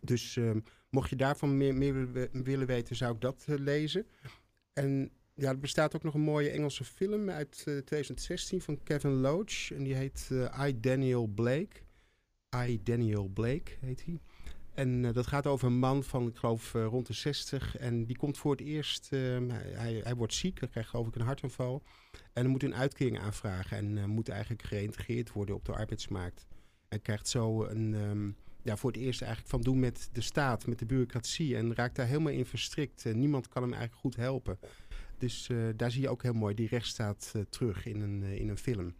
Dus 0.02 0.36
ehm, 0.36 0.60
mocht 0.90 1.10
je 1.10 1.16
daarvan 1.16 1.56
meer, 1.56 1.74
meer 1.74 2.12
willen 2.32 2.66
weten, 2.66 2.96
zou 2.96 3.14
ik 3.14 3.20
dat 3.20 3.44
lezen. 3.46 4.06
En 4.72 5.10
ja, 5.34 5.48
er 5.48 5.58
bestaat 5.58 5.96
ook 5.96 6.02
nog 6.02 6.14
een 6.14 6.20
mooie 6.20 6.50
Engelse 6.50 6.84
film 6.84 7.30
uit 7.30 7.62
2016 7.62 8.60
van 8.60 8.82
Kevin 8.82 9.10
Loach. 9.10 9.70
En 9.70 9.84
die 9.84 9.94
heet 9.94 10.30
I, 10.66 10.80
Daniel 10.80 11.26
Blake. 11.26 11.80
I, 12.56 12.82
Daniel 12.82 13.28
Blake 13.28 13.72
heet 13.80 14.04
hij. 14.04 14.20
En 14.76 15.02
uh, 15.04 15.12
dat 15.12 15.26
gaat 15.26 15.46
over 15.46 15.66
een 15.66 15.78
man 15.78 16.04
van, 16.04 16.26
ik 16.26 16.36
geloof, 16.36 16.74
uh, 16.74 16.84
rond 16.84 17.06
de 17.06 17.12
60. 17.12 17.76
En 17.76 18.04
die 18.04 18.16
komt 18.16 18.38
voor 18.38 18.50
het 18.50 18.60
eerst, 18.60 19.08
uh, 19.12 19.38
hij, 19.50 20.00
hij 20.04 20.14
wordt 20.14 20.34
ziek, 20.34 20.60
hij 20.60 20.68
krijgt 20.68 20.90
geloof 20.90 21.06
ik 21.06 21.14
een 21.14 21.20
hartaanval. 21.20 21.82
En 22.32 22.42
dan 22.42 22.50
moet 22.50 22.62
een 22.62 22.74
uitkering 22.74 23.18
aanvragen 23.18 23.76
en 23.76 24.08
moet 24.08 24.28
eigenlijk 24.28 24.62
geïntegreerd 24.62 25.32
worden 25.32 25.54
op 25.54 25.64
de 25.64 25.72
arbeidsmarkt. 25.72 26.46
En 26.88 27.02
krijgt 27.02 27.28
zo 27.28 27.64
een, 27.64 27.94
um, 27.94 28.36
ja, 28.62 28.76
voor 28.76 28.90
het 28.90 29.00
eerst 29.00 29.20
eigenlijk 29.20 29.50
van 29.50 29.60
doen 29.60 29.80
met 29.80 30.08
de 30.12 30.20
staat, 30.20 30.66
met 30.66 30.78
de 30.78 30.86
bureaucratie. 30.86 31.56
En 31.56 31.74
raakt 31.74 31.96
daar 31.96 32.06
helemaal 32.06 32.32
in 32.32 32.46
verstrikt. 32.46 33.04
niemand 33.14 33.48
kan 33.48 33.62
hem 33.62 33.72
eigenlijk 33.72 34.00
goed 34.00 34.16
helpen. 34.16 34.58
Dus 35.18 35.50
daar 35.76 35.90
zie 35.90 36.02
je 36.02 36.08
ook 36.08 36.22
heel 36.22 36.32
mooi 36.32 36.54
die 36.54 36.68
rechtsstaat 36.68 37.32
terug 37.48 37.86
in 37.86 38.00
een, 38.00 38.22
in 38.22 38.48
een 38.48 38.58
film. 38.58 38.94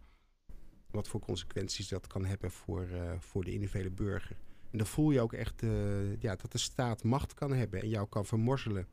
Wat 0.91 1.07
voor 1.07 1.19
consequenties 1.19 1.87
dat 1.87 2.07
kan 2.07 2.25
hebben 2.25 2.51
voor, 2.51 2.87
voor 3.19 3.43
de 3.43 3.51
individuele 3.51 3.89
burger. 3.89 4.37
En 4.71 4.77
dan 4.77 4.87
voel 4.87 5.11
je 5.11 5.21
ook 5.21 5.33
echt 5.33 5.61
uh, 5.61 6.21
ja, 6.21 6.35
dat 6.35 6.51
de 6.51 6.57
staat 6.57 7.03
macht 7.03 7.33
kan 7.33 7.53
hebben 7.53 7.81
en 7.81 7.89
jou 7.89 8.07
kan 8.09 8.25
vermorzelen. 8.25 8.87